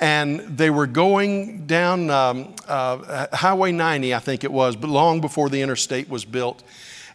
And 0.00 0.56
they 0.56 0.70
were 0.70 0.86
going 0.86 1.66
down 1.66 2.08
um, 2.10 2.54
uh, 2.68 3.26
Highway 3.32 3.72
90, 3.72 4.14
I 4.14 4.20
think 4.20 4.44
it 4.44 4.52
was, 4.52 4.76
but 4.76 4.88
long 4.88 5.20
before 5.20 5.48
the 5.48 5.60
interstate 5.60 6.08
was 6.08 6.24
built. 6.24 6.62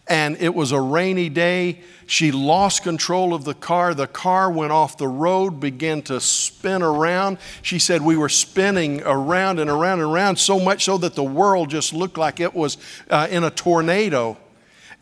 And 0.06 0.36
it 0.36 0.54
was 0.54 0.70
a 0.72 0.80
rainy 0.80 1.30
day. 1.30 1.80
She 2.06 2.30
lost 2.30 2.82
control 2.82 3.32
of 3.32 3.44
the 3.44 3.54
car. 3.54 3.94
The 3.94 4.06
car 4.06 4.50
went 4.50 4.70
off 4.70 4.98
the 4.98 5.08
road, 5.08 5.60
began 5.60 6.02
to 6.02 6.20
spin 6.20 6.82
around. 6.82 7.38
She 7.62 7.78
said 7.78 8.02
we 8.02 8.18
were 8.18 8.28
spinning 8.28 9.02
around 9.02 9.60
and 9.60 9.70
around 9.70 10.00
and 10.00 10.12
around, 10.12 10.38
so 10.38 10.60
much 10.60 10.84
so 10.84 10.98
that 10.98 11.14
the 11.14 11.24
world 11.24 11.70
just 11.70 11.94
looked 11.94 12.18
like 12.18 12.38
it 12.38 12.54
was 12.54 12.76
uh, 13.08 13.28
in 13.30 13.44
a 13.44 13.50
tornado 13.50 14.36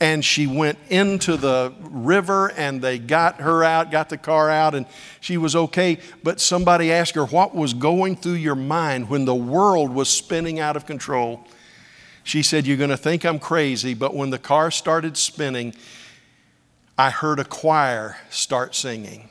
and 0.00 0.24
she 0.24 0.46
went 0.46 0.78
into 0.88 1.36
the 1.36 1.72
river 1.80 2.50
and 2.56 2.82
they 2.82 2.98
got 2.98 3.40
her 3.40 3.62
out, 3.62 3.90
got 3.90 4.08
the 4.08 4.18
car 4.18 4.50
out, 4.50 4.74
and 4.74 4.86
she 5.20 5.36
was 5.36 5.54
okay. 5.54 5.98
But 6.22 6.40
somebody 6.40 6.90
asked 6.92 7.14
her, 7.14 7.24
What 7.24 7.54
was 7.54 7.74
going 7.74 8.16
through 8.16 8.32
your 8.32 8.54
mind 8.54 9.08
when 9.08 9.24
the 9.24 9.34
world 9.34 9.90
was 9.90 10.08
spinning 10.08 10.58
out 10.58 10.76
of 10.76 10.86
control? 10.86 11.46
She 12.24 12.42
said, 12.42 12.66
You're 12.66 12.76
going 12.76 12.90
to 12.90 12.96
think 12.96 13.24
I'm 13.24 13.38
crazy, 13.38 13.94
but 13.94 14.14
when 14.14 14.30
the 14.30 14.38
car 14.38 14.70
started 14.70 15.16
spinning, 15.16 15.74
I 16.98 17.10
heard 17.10 17.38
a 17.38 17.44
choir 17.44 18.16
start 18.30 18.74
singing. 18.74 19.28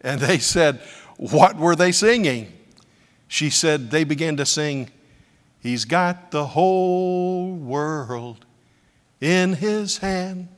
And 0.00 0.20
they 0.20 0.38
said, 0.38 0.80
What 1.16 1.56
were 1.56 1.76
they 1.76 1.92
singing? 1.92 2.52
She 3.28 3.50
said, 3.50 3.90
They 3.90 4.04
began 4.04 4.36
to 4.36 4.46
sing, 4.46 4.90
He's 5.60 5.84
got 5.84 6.30
the 6.30 6.46
whole 6.48 7.54
world 7.54 8.44
in 9.22 9.54
his 9.54 9.98
hand. 9.98 10.48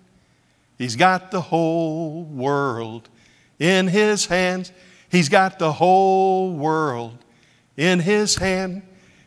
He's 0.79 0.97
got 0.97 1.31
the 1.31 1.43
whole 1.43 2.25
world 2.25 3.09
in 3.61 3.87
his 3.87 4.27
hands. 4.27 4.73
He's 5.11 5.29
got 5.29 5.59
the 5.61 5.73
whole 5.73 6.53
world 6.55 7.19
in 7.77 8.01
his 8.01 8.37
hand. 8.37 8.83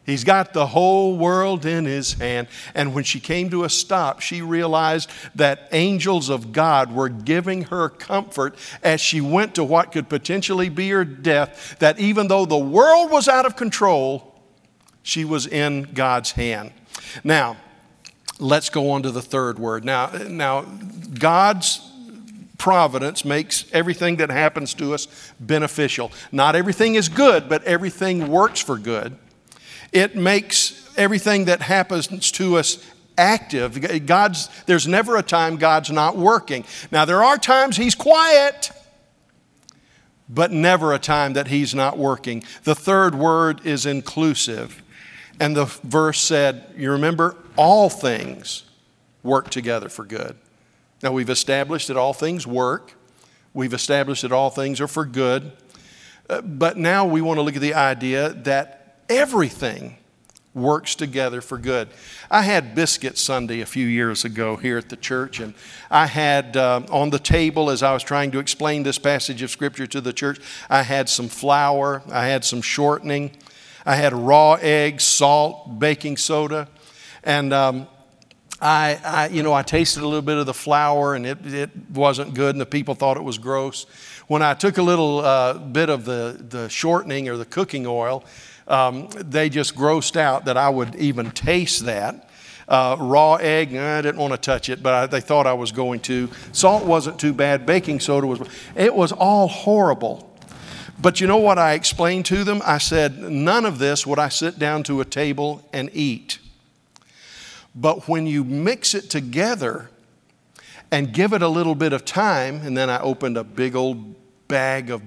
He's 0.06 0.24
got 0.24 0.54
the 0.54 0.66
whole 0.66 1.18
world 1.18 1.66
in 1.66 1.86
his 1.86 2.14
hand. 2.14 2.48
And 2.74 2.96
when 2.96 3.04
she 3.04 3.20
came 3.20 3.50
to 3.52 3.64
a 3.64 3.70
stop, 3.70 4.22
she 4.22 4.42
realized 4.42 5.10
that 5.36 5.68
angels 5.72 6.30
of 6.30 6.52
God 6.52 6.92
were 6.92 7.10
giving 7.10 7.64
her 7.64 7.90
comfort 7.90 8.56
as 8.82 9.02
she 9.02 9.22
went 9.22 9.54
to 9.56 9.64
what 9.64 9.92
could 9.92 10.10
potentially 10.10 10.70
be 10.70 10.90
her 10.90 11.06
death. 11.06 11.76
That 11.80 12.00
even 12.00 12.28
though 12.28 12.46
the 12.46 12.58
world 12.58 13.12
was 13.12 13.28
out 13.28 13.46
of 13.46 13.56
control, 13.56 14.34
she 15.04 15.26
was 15.26 15.46
in 15.46 15.84
God's 15.94 16.32
hand. 16.32 16.72
Now, 17.24 17.58
let's 18.40 18.70
go 18.70 18.92
on 18.92 19.04
to 19.04 19.12
the 19.12 19.22
third 19.22 19.60
word. 19.60 19.84
Now, 19.84 20.08
now 20.28 20.62
God's 20.62 21.82
providence 22.58 23.24
makes 23.24 23.66
everything 23.72 24.18
that 24.18 24.30
happens 24.30 24.74
to 24.76 24.94
us 24.94 25.08
beneficial. 25.40 26.12
Not 26.32 26.56
everything 26.56 26.96
is 26.96 27.10
good, 27.10 27.48
but 27.48 27.64
everything 27.64 28.30
works 28.30 28.60
for 28.60 28.78
good. 28.78 29.18
It 29.92 30.16
makes 30.16 30.92
everything 30.98 31.46
that 31.46 31.62
happens 31.62 32.32
to 32.32 32.58
us 32.58 32.84
active. 33.18 34.06
God's 34.06 34.50
there's 34.66 34.88
never 34.88 35.18
a 35.18 35.24
time 35.24 35.58
God's 35.58 35.92
not 35.92 36.18
working. 36.18 36.66
Now 36.92 37.06
there 37.06 37.24
are 37.24 37.38
times 37.38 37.78
he's 37.78 37.96
quiet, 37.96 38.72
but 40.30 40.52
never 40.52 40.94
a 40.94 41.00
time 41.00 41.34
that 41.34 41.48
he's 41.48 41.74
not 41.74 41.98
working. 41.98 42.44
The 42.64 42.76
third 42.76 43.16
word 43.16 43.66
is 43.66 43.86
inclusive. 43.86 44.84
And 45.40 45.56
the 45.56 45.66
verse 45.66 46.20
said, 46.20 46.74
you 46.76 46.92
remember, 46.92 47.36
all 47.58 47.90
things 47.90 48.64
work 49.24 49.50
together 49.50 49.90
for 49.90 50.06
good. 50.06 50.38
Now, 51.04 51.12
we've 51.12 51.30
established 51.30 51.90
that 51.90 51.98
all 51.98 52.14
things 52.14 52.48
work, 52.48 52.94
we've 53.54 53.74
established 53.74 54.22
that 54.22 54.32
all 54.32 54.50
things 54.50 54.80
are 54.80 54.88
for 54.88 55.06
good. 55.06 55.52
Uh, 56.30 56.42
but 56.42 56.78
now 56.78 57.06
we 57.06 57.22
want 57.22 57.38
to 57.38 57.42
look 57.42 57.56
at 57.56 57.62
the 57.62 57.74
idea 57.74 58.30
that 58.30 58.98
everything 59.10 59.98
works 60.54 60.96
together 60.96 61.40
for 61.40 61.58
good. 61.58 61.88
I 62.32 62.42
had 62.42 62.76
biscuit 62.76 63.18
Sunday 63.18 63.62
a 63.62 63.66
few 63.66 63.86
years 63.86 64.26
ago 64.26 64.56
here 64.56 64.78
at 64.78 64.90
the 64.90 64.98
church, 64.98 65.40
and 65.40 65.54
I 65.90 66.08
had 66.08 66.58
uh, 66.58 66.82
on 66.90 67.12
the 67.12 67.20
table 67.20 67.70
as 67.70 67.84
I 67.84 67.94
was 67.94 68.04
trying 68.04 68.32
to 68.32 68.40
explain 68.40 68.84
this 68.84 68.98
passage 68.98 69.42
of 69.42 69.52
Scripture 69.52 69.88
to 69.88 70.02
the 70.02 70.12
church, 70.12 70.40
I 70.70 70.82
had 70.82 71.08
some 71.08 71.28
flour, 71.28 72.02
I 72.12 72.28
had 72.28 72.44
some 72.44 72.62
shortening, 72.62 73.32
I 73.86 73.96
had 73.96 74.14
raw 74.14 74.56
eggs, 74.56 75.04
salt, 75.04 75.80
baking 75.80 76.18
soda, 76.18 76.68
and 77.28 77.52
um, 77.52 77.88
I, 78.62 79.00
I, 79.04 79.28
you 79.28 79.44
know, 79.44 79.54
I 79.54 79.62
tasted 79.62 80.02
a 80.02 80.08
little 80.08 80.22
bit 80.22 80.38
of 80.38 80.46
the 80.46 80.54
flour, 80.54 81.14
and 81.14 81.26
it, 81.26 81.46
it 81.46 81.70
wasn't 81.94 82.34
good, 82.34 82.56
and 82.56 82.62
the 82.62 82.66
people 82.66 82.96
thought 82.96 83.18
it 83.18 83.24
was 83.24 83.38
gross. 83.38 83.86
When 84.28 84.42
I 84.42 84.54
took 84.54 84.78
a 84.78 84.82
little 84.82 85.20
uh, 85.20 85.56
bit 85.56 85.90
of 85.90 86.06
the, 86.06 86.44
the 86.50 86.70
shortening 86.70 87.28
or 87.28 87.36
the 87.36 87.46
cooking 87.46 87.86
oil, 87.86 88.24
um, 88.70 89.10
they 89.18 89.50
just 89.50 89.76
grossed 89.76 90.16
out 90.16 90.46
that 90.46 90.56
I 90.56 90.70
would 90.70 90.96
even 90.96 91.32
taste 91.32 91.86
that. 91.86 92.30
Uh, 92.66 92.96
raw 92.98 93.36
egg, 93.36 93.76
I 93.76 94.02
didn't 94.02 94.20
want 94.20 94.32
to 94.32 94.38
touch 94.38 94.70
it, 94.70 94.82
but 94.82 94.94
I, 94.94 95.06
they 95.06 95.22
thought 95.22 95.48
I 95.48 95.54
was 95.54 95.74
going 95.74 96.00
to. 96.02 96.30
Salt 96.54 96.86
wasn't 96.86 97.20
too 97.20 97.34
bad. 97.34 97.66
Baking 97.66 98.00
soda 98.00 98.26
was, 98.26 98.40
it 98.74 98.96
was 98.96 99.12
all 99.12 99.50
horrible. 99.50 100.34
But 100.98 101.20
you 101.20 101.28
know 101.28 101.38
what 101.38 101.60
I 101.60 101.74
explained 101.74 102.26
to 102.28 102.46
them? 102.46 102.62
I 102.66 102.78
said, 102.78 103.20
none 103.20 103.66
of 103.66 103.80
this 103.80 104.08
would 104.08 104.18
I 104.18 104.30
sit 104.30 104.58
down 104.58 104.84
to 104.84 105.02
a 105.02 105.06
table 105.06 105.62
and 105.74 105.90
eat. 105.94 106.40
But 107.76 108.08
when 108.08 108.28
you 108.28 108.44
mix 108.44 108.94
it 108.94 109.10
together 109.10 109.90
and 110.92 111.14
give 111.14 111.34
it 111.34 111.42
a 111.42 111.48
little 111.48 111.76
bit 111.76 111.94
of 111.94 112.06
time, 112.06 112.62
and 112.64 112.76
then 112.78 112.90
I 112.90 113.00
opened 113.00 113.38
a 113.38 113.44
big 113.44 113.76
old 113.76 114.16
bag 114.48 114.90
of 114.90 115.02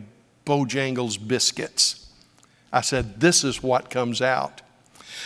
Bojangles 0.45 1.17
biscuits. 1.27 2.09
I 2.73 2.81
said, 2.81 3.21
This 3.21 3.45
is 3.45 3.63
what 3.63 3.91
comes 3.91 4.21
out. 4.21 4.63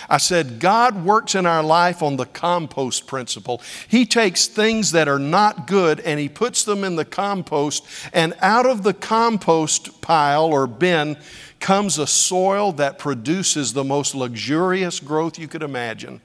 I 0.09 0.19
said, 0.19 0.59
God 0.59 1.05
works 1.05 1.35
in 1.35 1.47
our 1.47 1.63
life 1.63 2.03
on 2.03 2.17
the 2.17 2.27
compost 2.27 3.07
principle. 3.07 3.63
He 3.89 4.05
takes 4.07 4.47
things 4.47 4.91
that 4.91 5.09
are 5.09 5.19
not 5.19 5.67
good 5.67 6.01
and 6.01 6.19
He 6.19 6.29
puts 6.29 6.65
them 6.65 6.85
in 6.85 6.97
the 6.97 7.05
compost, 7.05 7.87
and 8.13 8.35
out 8.41 8.67
of 8.67 8.83
the 8.83 8.95
compost 8.95 10.01
pile 10.01 10.47
or 10.47 10.67
bin 10.67 11.17
comes 11.61 11.99
a 11.99 12.07
soil 12.07 12.73
that 12.73 12.99
produces 12.99 13.73
the 13.73 13.85
most 13.85 14.15
luxurious 14.15 15.01
growth 15.01 15.39
you 15.39 15.49
could 15.49 15.63
imagine. 15.63 16.21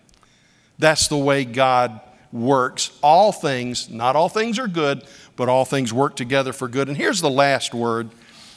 That's 0.79 1.07
the 1.07 1.17
way 1.17 1.45
God 1.45 1.99
works. 2.31 2.97
All 3.03 3.31
things, 3.31 3.89
not 3.89 4.15
all 4.15 4.29
things 4.29 4.57
are 4.57 4.67
good, 4.67 5.03
but 5.35 5.49
all 5.49 5.65
things 5.65 5.93
work 5.93 6.15
together 6.15 6.53
for 6.53 6.67
good. 6.67 6.87
And 6.87 6.97
here's 6.97 7.21
the 7.21 7.29
last 7.29 7.73
word 7.73 8.09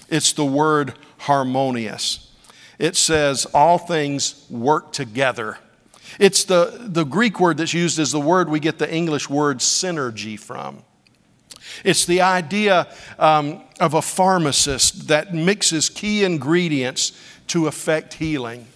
it's 0.08 0.32
the 0.32 0.44
word 0.44 0.94
harmonious 1.18 2.30
it 2.78 2.96
says 2.96 3.46
all 3.54 3.78
things 3.78 4.44
work 4.50 4.92
together. 4.92 5.58
It's 6.18 6.44
the, 6.44 6.78
the 6.80 7.04
Greek 7.04 7.38
word 7.38 7.58
that's 7.58 7.72
used 7.72 7.98
as 8.00 8.10
the 8.10 8.20
word 8.20 8.48
we 8.48 8.58
get 8.58 8.78
the 8.78 8.92
English 8.92 9.30
word 9.30 9.58
synergy 9.58 10.38
from. 10.38 10.82
It's 11.84 12.04
the 12.04 12.20
idea 12.22 12.88
um, 13.20 13.62
of 13.78 13.94
a 13.94 14.02
pharmacist 14.02 15.08
that 15.08 15.32
mixes 15.32 15.88
key 15.88 16.24
ingredients 16.24 17.12
to 17.48 17.66
effect 17.68 18.14
healing. 18.14 18.66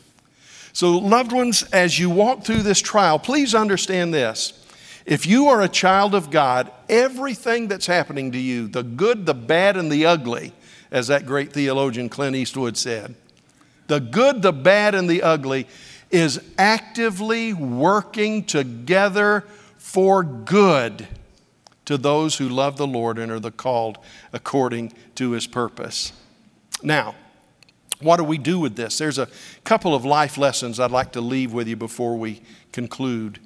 So, 0.76 0.98
loved 0.98 1.32
ones, 1.32 1.62
as 1.72 1.98
you 1.98 2.10
walk 2.10 2.44
through 2.44 2.60
this 2.60 2.82
trial, 2.82 3.18
please 3.18 3.54
understand 3.54 4.12
this. 4.12 4.62
If 5.06 5.24
you 5.24 5.48
are 5.48 5.62
a 5.62 5.70
child 5.70 6.14
of 6.14 6.28
God, 6.28 6.70
everything 6.86 7.68
that's 7.68 7.86
happening 7.86 8.30
to 8.32 8.38
you, 8.38 8.68
the 8.68 8.82
good, 8.82 9.24
the 9.24 9.32
bad, 9.32 9.78
and 9.78 9.90
the 9.90 10.04
ugly, 10.04 10.52
as 10.90 11.06
that 11.06 11.24
great 11.24 11.54
theologian 11.54 12.10
Clint 12.10 12.36
Eastwood 12.36 12.76
said, 12.76 13.14
the 13.86 14.00
good, 14.00 14.42
the 14.42 14.52
bad, 14.52 14.94
and 14.94 15.08
the 15.08 15.22
ugly, 15.22 15.66
is 16.10 16.42
actively 16.58 17.54
working 17.54 18.44
together 18.44 19.46
for 19.78 20.22
good 20.22 21.08
to 21.86 21.96
those 21.96 22.36
who 22.36 22.50
love 22.50 22.76
the 22.76 22.86
Lord 22.86 23.18
and 23.18 23.32
are 23.32 23.40
the 23.40 23.50
called 23.50 23.96
according 24.30 24.92
to 25.14 25.30
his 25.30 25.46
purpose. 25.46 26.12
Now, 26.82 27.14
what 28.00 28.18
do 28.18 28.24
we 28.24 28.38
do 28.38 28.58
with 28.58 28.76
this? 28.76 28.98
There's 28.98 29.18
a 29.18 29.28
couple 29.64 29.94
of 29.94 30.04
life 30.04 30.36
lessons 30.36 30.78
I'd 30.78 30.90
like 30.90 31.12
to 31.12 31.20
leave 31.20 31.52
with 31.52 31.68
you 31.68 31.76
before 31.76 32.16
we 32.16 32.42
conclude. 32.72 33.38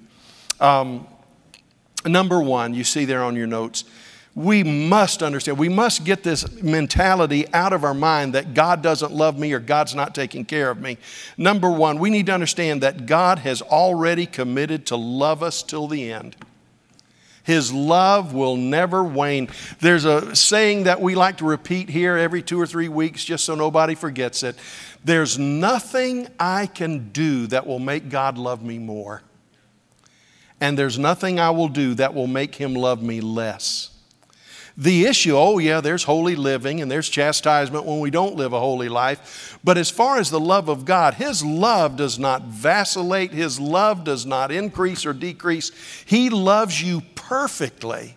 Um, 0.61 1.07
number 2.05 2.41
one, 2.41 2.75
you 2.75 2.85
see 2.85 3.05
there 3.05 3.23
on 3.23 3.37
your 3.37 3.47
notes, 3.47 3.85
we 4.35 4.63
must 4.63 5.23
understand, 5.23 5.59
we 5.59 5.69
must 5.69 6.05
get 6.05 6.23
this 6.23 6.63
mentality 6.63 7.53
out 7.53 7.73
of 7.73 7.85
our 7.85 7.95
mind 7.95 8.35
that 8.35 8.55
God 8.55 8.83
doesn't 8.83 9.13
love 9.13 9.39
me 9.39 9.53
or 9.53 9.59
God's 9.59 9.95
not 9.95 10.15
taking 10.15 10.45
care 10.45 10.71
of 10.71 10.81
me. 10.81 10.99
Number 11.37 11.71
one, 11.71 11.99
we 11.99 12.11
need 12.11 12.27
to 12.27 12.33
understand 12.33 12.81
that 12.83 13.07
God 13.07 13.41
has 13.41 13.61
already 13.61 14.27
committed 14.27 14.87
to 14.87 14.97
love 14.97 15.43
us 15.43 15.63
till 15.63 15.89
the 15.89 16.13
end. 16.13 16.37
His 17.51 17.73
love 17.73 18.33
will 18.33 18.57
never 18.57 19.03
wane. 19.03 19.49
There's 19.81 20.05
a 20.05 20.37
saying 20.37 20.85
that 20.85 21.01
we 21.01 21.17
like 21.17 21.39
to 21.39 21.45
repeat 21.45 21.89
here 21.89 22.17
every 22.17 22.43
two 22.43 22.61
or 22.61 22.65
three 22.65 22.87
weeks 22.87 23.25
just 23.25 23.45
so 23.45 23.57
nobody 23.57 23.97
forgets 23.97 24.45
it. 24.45 24.55
There's 25.05 25.37
nothing 25.37 26.29
I 26.39 26.67
can 26.67 27.09
do 27.09 27.49
that 27.49 27.67
will 27.67 27.81
make 27.81 28.09
God 28.09 28.39
love 28.39 28.63
me 28.63 28.79
more. 28.79 29.23
And 30.61 30.79
there's 30.79 30.97
nothing 30.97 31.41
I 31.41 31.51
will 31.51 31.67
do 31.69 31.95
that 31.95 32.15
will 32.15 32.29
make 32.29 32.55
him 32.55 32.75
love 32.75 33.03
me 33.03 33.21
less. 33.21 33.91
The 34.81 35.05
issue, 35.05 35.37
oh, 35.37 35.59
yeah, 35.59 35.83
there's 35.83 36.05
holy 36.05 36.35
living 36.35 36.81
and 36.81 36.91
there's 36.91 37.11
chastisement 37.11 37.85
when 37.85 38.01
we 38.01 38.11
don't 38.11 38.37
live 38.37 38.55
a 38.55 38.61
holy 38.61 38.89
life. 38.89 39.59
But 39.63 39.77
as 39.77 39.91
far 39.91 40.17
as 40.17 40.31
the 40.31 40.41
love 40.41 40.71
of 40.71 40.87
God, 40.87 41.15
His 41.15 41.45
love 41.45 41.97
does 41.97 42.19
not 42.19 42.45
vacillate, 42.45 43.31
His 43.31 43.61
love 43.61 44.05
does 44.05 44.25
not 44.25 44.51
increase 44.51 45.05
or 45.05 45.13
decrease. 45.13 45.71
He 46.07 46.31
loves 46.31 46.83
you 46.83 47.03
perfectly 47.15 48.17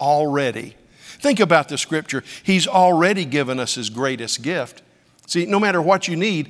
already. 0.00 0.76
Think 1.20 1.40
about 1.40 1.68
the 1.68 1.76
scripture. 1.76 2.24
He's 2.42 2.66
already 2.66 3.26
given 3.26 3.60
us 3.60 3.74
His 3.74 3.90
greatest 3.90 4.40
gift. 4.40 4.80
See, 5.26 5.44
no 5.44 5.60
matter 5.60 5.82
what 5.82 6.08
you 6.08 6.16
need, 6.16 6.48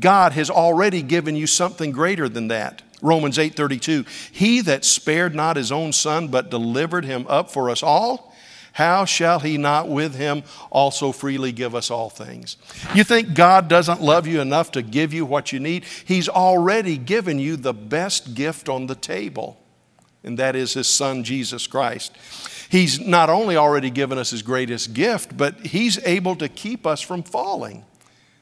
God 0.00 0.32
has 0.32 0.48
already 0.48 1.02
given 1.02 1.36
you 1.36 1.46
something 1.46 1.92
greater 1.92 2.26
than 2.26 2.48
that. 2.48 2.80
Romans 3.02 3.36
8:32 3.36 4.06
He 4.32 4.62
that 4.62 4.82
spared 4.82 5.34
not 5.34 5.58
his 5.58 5.70
own 5.70 5.92
son 5.92 6.28
but 6.28 6.50
delivered 6.50 7.04
him 7.04 7.26
up 7.28 7.50
for 7.50 7.68
us 7.68 7.82
all 7.82 8.33
how 8.74 9.04
shall 9.04 9.38
he 9.38 9.56
not 9.56 9.88
with 9.88 10.16
him 10.16 10.42
also 10.68 11.12
freely 11.12 11.52
give 11.52 11.76
us 11.76 11.92
all 11.92 12.10
things? 12.10 12.56
You 12.92 13.04
think 13.04 13.32
God 13.32 13.68
doesn't 13.68 14.02
love 14.02 14.26
you 14.26 14.40
enough 14.40 14.72
to 14.72 14.82
give 14.82 15.14
you 15.14 15.24
what 15.24 15.52
you 15.52 15.60
need? 15.60 15.84
He's 16.04 16.28
already 16.28 16.98
given 16.98 17.38
you 17.38 17.54
the 17.54 17.72
best 17.72 18.34
gift 18.34 18.68
on 18.68 18.88
the 18.88 18.96
table, 18.96 19.60
and 20.24 20.36
that 20.40 20.56
is 20.56 20.74
his 20.74 20.88
son, 20.88 21.22
Jesus 21.22 21.68
Christ. 21.68 22.16
He's 22.68 22.98
not 22.98 23.30
only 23.30 23.56
already 23.56 23.90
given 23.90 24.18
us 24.18 24.30
his 24.30 24.42
greatest 24.42 24.92
gift, 24.92 25.36
but 25.36 25.66
he's 25.66 26.04
able 26.04 26.34
to 26.34 26.48
keep 26.48 26.84
us 26.84 27.00
from 27.00 27.22
falling. 27.22 27.84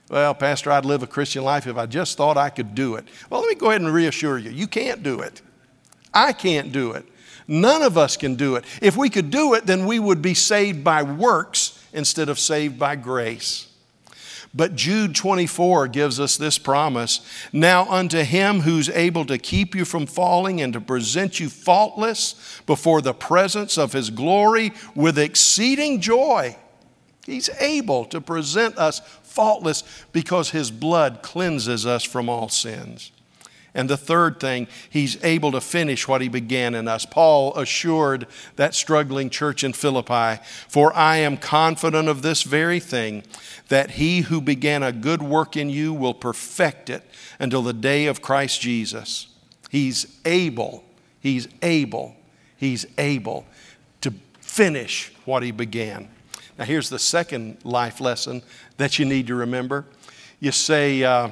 Well, 0.08 0.32
Pastor, 0.32 0.72
I'd 0.72 0.86
live 0.86 1.02
a 1.02 1.06
Christian 1.06 1.44
life 1.44 1.66
if 1.66 1.76
I 1.76 1.84
just 1.84 2.16
thought 2.16 2.38
I 2.38 2.48
could 2.48 2.74
do 2.74 2.94
it. 2.94 3.04
Well, 3.28 3.42
let 3.42 3.50
me 3.50 3.54
go 3.54 3.68
ahead 3.68 3.82
and 3.82 3.92
reassure 3.92 4.38
you 4.38 4.50
you 4.50 4.66
can't 4.66 5.02
do 5.02 5.20
it. 5.20 5.42
I 6.14 6.32
can't 6.32 6.72
do 6.72 6.92
it. 6.92 7.04
None 7.48 7.82
of 7.82 7.98
us 7.98 8.16
can 8.16 8.34
do 8.34 8.56
it. 8.56 8.64
If 8.80 8.96
we 8.96 9.10
could 9.10 9.30
do 9.30 9.54
it, 9.54 9.66
then 9.66 9.86
we 9.86 9.98
would 9.98 10.22
be 10.22 10.34
saved 10.34 10.84
by 10.84 11.02
works 11.02 11.84
instead 11.92 12.28
of 12.28 12.38
saved 12.38 12.78
by 12.78 12.96
grace. 12.96 13.68
But 14.54 14.76
Jude 14.76 15.14
24 15.14 15.88
gives 15.88 16.20
us 16.20 16.36
this 16.36 16.58
promise 16.58 17.20
Now 17.52 17.86
unto 17.88 18.18
him 18.18 18.60
who's 18.60 18.90
able 18.90 19.24
to 19.26 19.38
keep 19.38 19.74
you 19.74 19.84
from 19.84 20.06
falling 20.06 20.60
and 20.60 20.72
to 20.74 20.80
present 20.80 21.40
you 21.40 21.48
faultless 21.48 22.60
before 22.66 23.00
the 23.00 23.14
presence 23.14 23.78
of 23.78 23.92
his 23.92 24.10
glory 24.10 24.72
with 24.94 25.18
exceeding 25.18 26.00
joy. 26.00 26.56
He's 27.24 27.48
able 27.60 28.04
to 28.06 28.20
present 28.20 28.76
us 28.76 29.00
faultless 29.22 29.84
because 30.12 30.50
his 30.50 30.70
blood 30.70 31.20
cleanses 31.22 31.86
us 31.86 32.04
from 32.04 32.28
all 32.28 32.48
sins. 32.48 33.10
And 33.74 33.88
the 33.88 33.96
third 33.96 34.38
thing, 34.38 34.68
he's 34.90 35.22
able 35.24 35.52
to 35.52 35.60
finish 35.60 36.06
what 36.06 36.20
he 36.20 36.28
began 36.28 36.74
in 36.74 36.88
us. 36.88 37.06
Paul 37.06 37.56
assured 37.56 38.26
that 38.56 38.74
struggling 38.74 39.30
church 39.30 39.64
in 39.64 39.72
Philippi, 39.72 40.42
For 40.68 40.94
I 40.94 41.16
am 41.18 41.38
confident 41.38 42.08
of 42.08 42.20
this 42.20 42.42
very 42.42 42.80
thing, 42.80 43.22
that 43.68 43.92
he 43.92 44.22
who 44.22 44.42
began 44.42 44.82
a 44.82 44.92
good 44.92 45.22
work 45.22 45.56
in 45.56 45.70
you 45.70 45.94
will 45.94 46.12
perfect 46.12 46.90
it 46.90 47.02
until 47.38 47.62
the 47.62 47.72
day 47.72 48.06
of 48.06 48.20
Christ 48.20 48.60
Jesus. 48.60 49.28
He's 49.70 50.18
able, 50.26 50.84
he's 51.20 51.48
able, 51.62 52.14
he's 52.58 52.84
able 52.98 53.46
to 54.02 54.12
finish 54.40 55.14
what 55.24 55.42
he 55.42 55.50
began. 55.50 56.10
Now, 56.58 56.66
here's 56.66 56.90
the 56.90 56.98
second 56.98 57.56
life 57.64 58.02
lesson 58.02 58.42
that 58.76 58.98
you 58.98 59.06
need 59.06 59.28
to 59.28 59.34
remember. 59.34 59.86
You 60.40 60.52
say, 60.52 61.02
uh, 61.02 61.30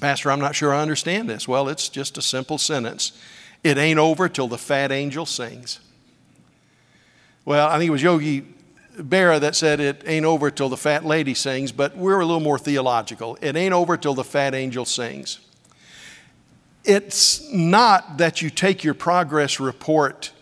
Pastor, 0.00 0.30
I'm 0.30 0.40
not 0.40 0.54
sure 0.54 0.74
I 0.74 0.80
understand 0.80 1.28
this. 1.28 1.46
Well, 1.46 1.68
it's 1.68 1.88
just 1.88 2.18
a 2.18 2.22
simple 2.22 2.58
sentence. 2.58 3.12
It 3.62 3.78
ain't 3.78 3.98
over 3.98 4.28
till 4.28 4.48
the 4.48 4.58
fat 4.58 4.90
angel 4.90 5.24
sings. 5.24 5.80
Well, 7.44 7.68
I 7.68 7.78
think 7.78 7.88
it 7.88 7.92
was 7.92 8.02
Yogi 8.02 8.44
Berra 8.96 9.40
that 9.40 9.54
said 9.54 9.80
it 9.80 10.02
ain't 10.06 10.24
over 10.24 10.50
till 10.50 10.68
the 10.68 10.76
fat 10.76 11.04
lady 11.04 11.34
sings, 11.34 11.72
but 11.72 11.96
we're 11.96 12.20
a 12.20 12.26
little 12.26 12.40
more 12.40 12.58
theological. 12.58 13.38
It 13.40 13.56
ain't 13.56 13.74
over 13.74 13.96
till 13.96 14.14
the 14.14 14.24
fat 14.24 14.54
angel 14.54 14.84
sings. 14.84 15.40
It's 16.84 17.50
not 17.52 18.18
that 18.18 18.42
you 18.42 18.50
take 18.50 18.84
your 18.84 18.94
progress 18.94 19.58
report 19.58 20.32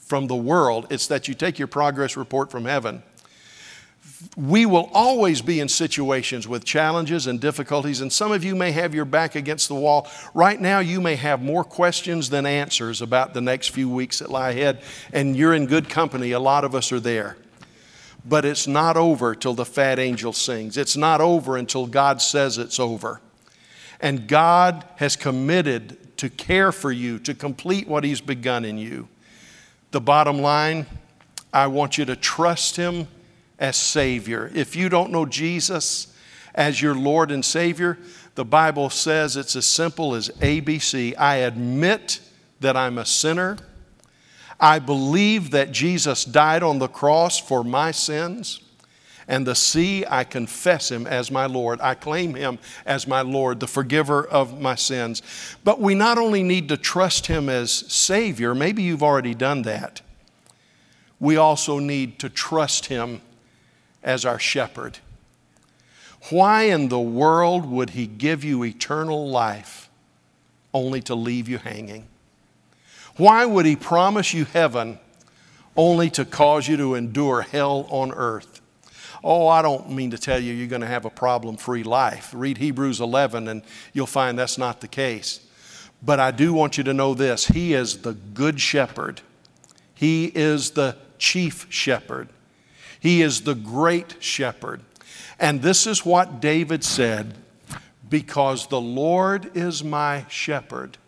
from 0.00 0.26
the 0.26 0.36
world, 0.36 0.86
it's 0.90 1.08
that 1.08 1.26
you 1.26 1.34
take 1.34 1.58
your 1.58 1.68
progress 1.68 2.16
report 2.16 2.50
from 2.50 2.64
heaven 2.64 3.02
we 4.36 4.66
will 4.66 4.90
always 4.92 5.42
be 5.42 5.60
in 5.60 5.68
situations 5.68 6.48
with 6.48 6.64
challenges 6.64 7.26
and 7.26 7.40
difficulties, 7.40 8.00
and 8.00 8.12
some 8.12 8.32
of 8.32 8.44
you 8.44 8.54
may 8.54 8.72
have 8.72 8.94
your 8.94 9.04
back 9.04 9.34
against 9.34 9.68
the 9.68 9.74
wall. 9.74 10.08
Right 10.34 10.60
now, 10.60 10.78
you 10.78 11.00
may 11.00 11.16
have 11.16 11.42
more 11.42 11.64
questions 11.64 12.30
than 12.30 12.46
answers 12.46 13.02
about 13.02 13.34
the 13.34 13.40
next 13.40 13.68
few 13.68 13.88
weeks 13.88 14.20
that 14.20 14.30
lie 14.30 14.50
ahead, 14.50 14.82
and 15.12 15.36
you're 15.36 15.54
in 15.54 15.66
good 15.66 15.88
company. 15.88 16.32
A 16.32 16.40
lot 16.40 16.64
of 16.64 16.74
us 16.74 16.92
are 16.92 17.00
there. 17.00 17.36
But 18.24 18.44
it's 18.44 18.66
not 18.66 18.96
over 18.96 19.34
till 19.34 19.54
the 19.54 19.64
fat 19.64 19.98
angel 19.98 20.32
sings, 20.32 20.76
it's 20.76 20.96
not 20.96 21.20
over 21.20 21.56
until 21.56 21.86
God 21.86 22.20
says 22.20 22.58
it's 22.58 22.80
over. 22.80 23.20
And 24.00 24.26
God 24.26 24.84
has 24.96 25.16
committed 25.16 26.16
to 26.18 26.28
care 26.28 26.72
for 26.72 26.92
you, 26.92 27.18
to 27.20 27.34
complete 27.34 27.88
what 27.88 28.04
He's 28.04 28.20
begun 28.20 28.64
in 28.64 28.78
you. 28.78 29.08
The 29.90 30.00
bottom 30.00 30.38
line, 30.38 30.86
I 31.52 31.68
want 31.68 31.96
you 31.96 32.04
to 32.06 32.16
trust 32.16 32.76
Him 32.76 33.08
as 33.58 33.76
Savior. 33.76 34.50
If 34.54 34.76
you 34.76 34.88
don't 34.88 35.10
know 35.10 35.26
Jesus 35.26 36.14
as 36.54 36.80
your 36.80 36.94
Lord 36.94 37.30
and 37.30 37.44
Savior, 37.44 37.98
the 38.34 38.44
Bible 38.44 38.90
says 38.90 39.36
it's 39.36 39.56
as 39.56 39.66
simple 39.66 40.14
as 40.14 40.28
ABC. 40.28 41.14
I 41.18 41.36
admit 41.36 42.20
that 42.60 42.76
I'm 42.76 42.98
a 42.98 43.06
sinner. 43.06 43.56
I 44.58 44.78
believe 44.78 45.50
that 45.50 45.72
Jesus 45.72 46.24
died 46.24 46.62
on 46.62 46.78
the 46.78 46.88
cross 46.88 47.38
for 47.38 47.62
my 47.64 47.90
sins. 47.90 48.60
And 49.28 49.46
the 49.46 49.54
C, 49.54 50.04
I 50.08 50.22
confess 50.24 50.90
Him 50.90 51.06
as 51.06 51.30
my 51.30 51.46
Lord. 51.46 51.80
I 51.80 51.94
claim 51.94 52.34
Him 52.34 52.58
as 52.84 53.08
my 53.08 53.22
Lord, 53.22 53.58
the 53.58 53.66
forgiver 53.66 54.24
of 54.24 54.60
my 54.60 54.76
sins. 54.76 55.20
But 55.64 55.80
we 55.80 55.94
not 55.94 56.16
only 56.16 56.42
need 56.42 56.68
to 56.68 56.76
trust 56.76 57.26
Him 57.26 57.48
as 57.48 57.72
Savior, 57.72 58.54
maybe 58.54 58.82
you've 58.82 59.02
already 59.02 59.34
done 59.34 59.62
that, 59.62 60.00
we 61.18 61.36
also 61.36 61.78
need 61.78 62.18
to 62.20 62.28
trust 62.28 62.86
Him 62.86 63.20
as 64.06 64.24
our 64.24 64.38
shepherd. 64.38 65.00
Why 66.30 66.62
in 66.62 66.88
the 66.88 67.00
world 67.00 67.66
would 67.66 67.90
he 67.90 68.06
give 68.06 68.42
you 68.44 68.64
eternal 68.64 69.28
life 69.28 69.90
only 70.72 71.02
to 71.02 71.14
leave 71.14 71.48
you 71.48 71.58
hanging? 71.58 72.06
Why 73.16 73.44
would 73.44 73.66
he 73.66 73.76
promise 73.76 74.32
you 74.32 74.44
heaven 74.44 74.98
only 75.76 76.08
to 76.10 76.24
cause 76.24 76.68
you 76.68 76.76
to 76.78 76.94
endure 76.94 77.42
hell 77.42 77.86
on 77.90 78.12
earth? 78.12 78.60
Oh, 79.24 79.48
I 79.48 79.60
don't 79.60 79.90
mean 79.90 80.12
to 80.12 80.18
tell 80.18 80.38
you 80.38 80.54
you're 80.54 80.68
going 80.68 80.82
to 80.82 80.86
have 80.86 81.04
a 81.04 81.10
problem 81.10 81.56
free 81.56 81.82
life. 81.82 82.32
Read 82.34 82.58
Hebrews 82.58 83.00
11 83.00 83.48
and 83.48 83.62
you'll 83.92 84.06
find 84.06 84.38
that's 84.38 84.58
not 84.58 84.80
the 84.80 84.88
case. 84.88 85.40
But 86.02 86.20
I 86.20 86.30
do 86.30 86.52
want 86.52 86.78
you 86.78 86.84
to 86.84 86.94
know 86.94 87.14
this 87.14 87.46
He 87.48 87.74
is 87.74 88.02
the 88.02 88.12
good 88.12 88.60
shepherd, 88.60 89.22
He 89.94 90.26
is 90.26 90.72
the 90.72 90.96
chief 91.18 91.66
shepherd. 91.70 92.28
He 93.06 93.22
is 93.22 93.42
the 93.42 93.54
great 93.54 94.16
shepherd. 94.18 94.80
And 95.38 95.62
this 95.62 95.86
is 95.86 96.04
what 96.04 96.40
David 96.40 96.82
said 96.82 97.34
because 98.10 98.66
the 98.66 98.80
Lord 98.80 99.56
is 99.56 99.84
my 99.84 100.26
shepherd, 100.28 100.98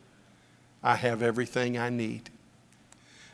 I 0.80 0.94
have 0.94 1.24
everything 1.24 1.76
I 1.76 1.90
need. 1.90 2.30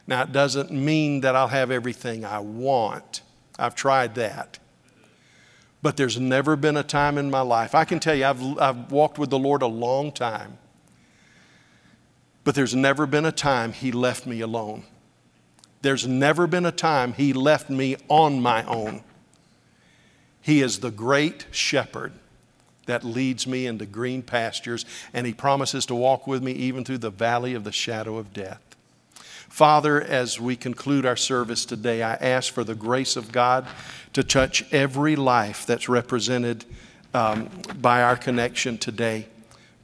Now, 0.07 0.23
it 0.23 0.33
doesn't 0.33 0.71
mean 0.71 1.21
that 1.21 1.37
I'll 1.37 1.49
have 1.49 1.71
everything 1.71 2.25
I 2.25 2.39
want. 2.39 3.21
I've 3.59 3.75
tried 3.75 4.15
that. 4.15 4.59
But 5.83 5.99
there's 5.99 6.19
never 6.19 6.57
been 6.57 6.79
a 6.79 6.83
time 6.83 7.19
in 7.19 7.31
my 7.31 7.43
life, 7.43 7.75
I 7.75 7.85
can 7.85 8.01
tell 8.01 8.15
you, 8.15 8.25
I've, 8.25 8.59
I've 8.59 8.91
walked 8.91 9.19
with 9.19 9.29
the 9.29 9.39
Lord 9.39 9.61
a 9.61 9.67
long 9.67 10.11
time, 10.11 10.57
but 12.45 12.55
there's 12.55 12.75
never 12.75 13.05
been 13.05 13.27
a 13.27 13.33
time 13.33 13.75
He 13.75 13.93
left 13.93 14.25
me 14.25 14.41
alone. 14.41 14.85
There's 15.85 16.07
never 16.07 16.47
been 16.47 16.65
a 16.65 16.73
time 16.73 17.13
He 17.13 17.35
left 17.35 17.69
me 17.69 17.97
on 18.09 18.41
my 18.41 18.65
own. 18.65 19.03
He 20.41 20.63
is 20.63 20.81
the 20.81 20.91
great 20.91 21.45
shepherd 21.51 22.15
that 22.87 23.05
leads 23.05 23.47
me 23.47 23.67
into 23.67 23.85
green 23.85 24.23
pastures, 24.23 24.87
and 25.13 25.27
He 25.27 25.35
promises 25.35 25.85
to 25.87 25.95
walk 25.95 26.27
with 26.27 26.43
me 26.43 26.53
even 26.53 26.87
through 26.87 26.99
the 26.99 27.11
valley 27.11 27.53
of 27.53 27.65
the 27.65 27.71
shadow 27.71 28.17
of 28.17 28.33
death. 28.33 28.63
Father, 29.51 30.01
as 30.01 30.41
we 30.41 30.57
conclude 30.57 31.05
our 31.05 31.17
service 31.17 31.67
today, 31.67 32.03
I 32.03 32.15
ask 32.15 32.51
for 32.51 32.65
the 32.65 32.75
grace 32.75 33.15
of 33.15 33.31
God 33.31 33.67
to 34.15 34.25
touch 34.25 34.65
every 34.73 35.17
life 35.17 35.67
that's 35.67 35.87
represented 35.87 36.65
um, 37.13 37.51
by 37.83 38.03
our 38.03 38.17
connection 38.17 38.79
today. 38.79 39.29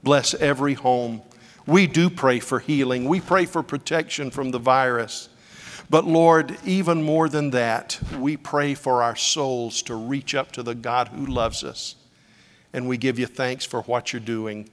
Bless 0.01 0.33
every 0.33 0.73
home. 0.73 1.21
We 1.67 1.85
do 1.85 2.09
pray 2.09 2.39
for 2.39 2.57
healing, 2.57 3.05
we 3.05 3.21
pray 3.21 3.45
for 3.45 3.61
protection 3.61 4.31
from 4.31 4.49
the 4.49 4.57
virus. 4.57 5.29
But 5.91 6.05
Lord, 6.05 6.57
even 6.63 7.03
more 7.03 7.27
than 7.27 7.49
that, 7.49 7.99
we 8.17 8.37
pray 8.37 8.75
for 8.75 9.03
our 9.03 9.17
souls 9.17 9.81
to 9.83 9.95
reach 9.95 10.33
up 10.33 10.53
to 10.53 10.63
the 10.63 10.73
God 10.73 11.09
who 11.09 11.25
loves 11.25 11.65
us. 11.65 11.95
And 12.71 12.87
we 12.87 12.95
give 12.95 13.19
you 13.19 13.25
thanks 13.25 13.65
for 13.65 13.81
what 13.81 14.13
you're 14.13 14.21
doing 14.21 14.69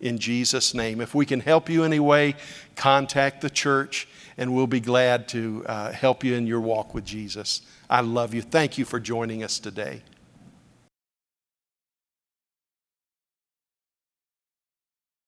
in 0.00 0.18
Jesus' 0.18 0.74
name. 0.74 1.00
If 1.00 1.14
we 1.14 1.24
can 1.24 1.38
help 1.38 1.68
you 1.68 1.84
anyway, 1.84 2.34
contact 2.74 3.42
the 3.42 3.48
church 3.48 4.08
and 4.36 4.56
we'll 4.56 4.66
be 4.66 4.80
glad 4.80 5.28
to 5.28 5.64
uh, 5.68 5.92
help 5.92 6.24
you 6.24 6.34
in 6.34 6.48
your 6.48 6.60
walk 6.60 6.94
with 6.94 7.04
Jesus. 7.04 7.62
I 7.88 8.00
love 8.00 8.34
you. 8.34 8.42
Thank 8.42 8.76
you 8.76 8.84
for 8.84 8.98
joining 8.98 9.44
us 9.44 9.60
today. 9.60 10.02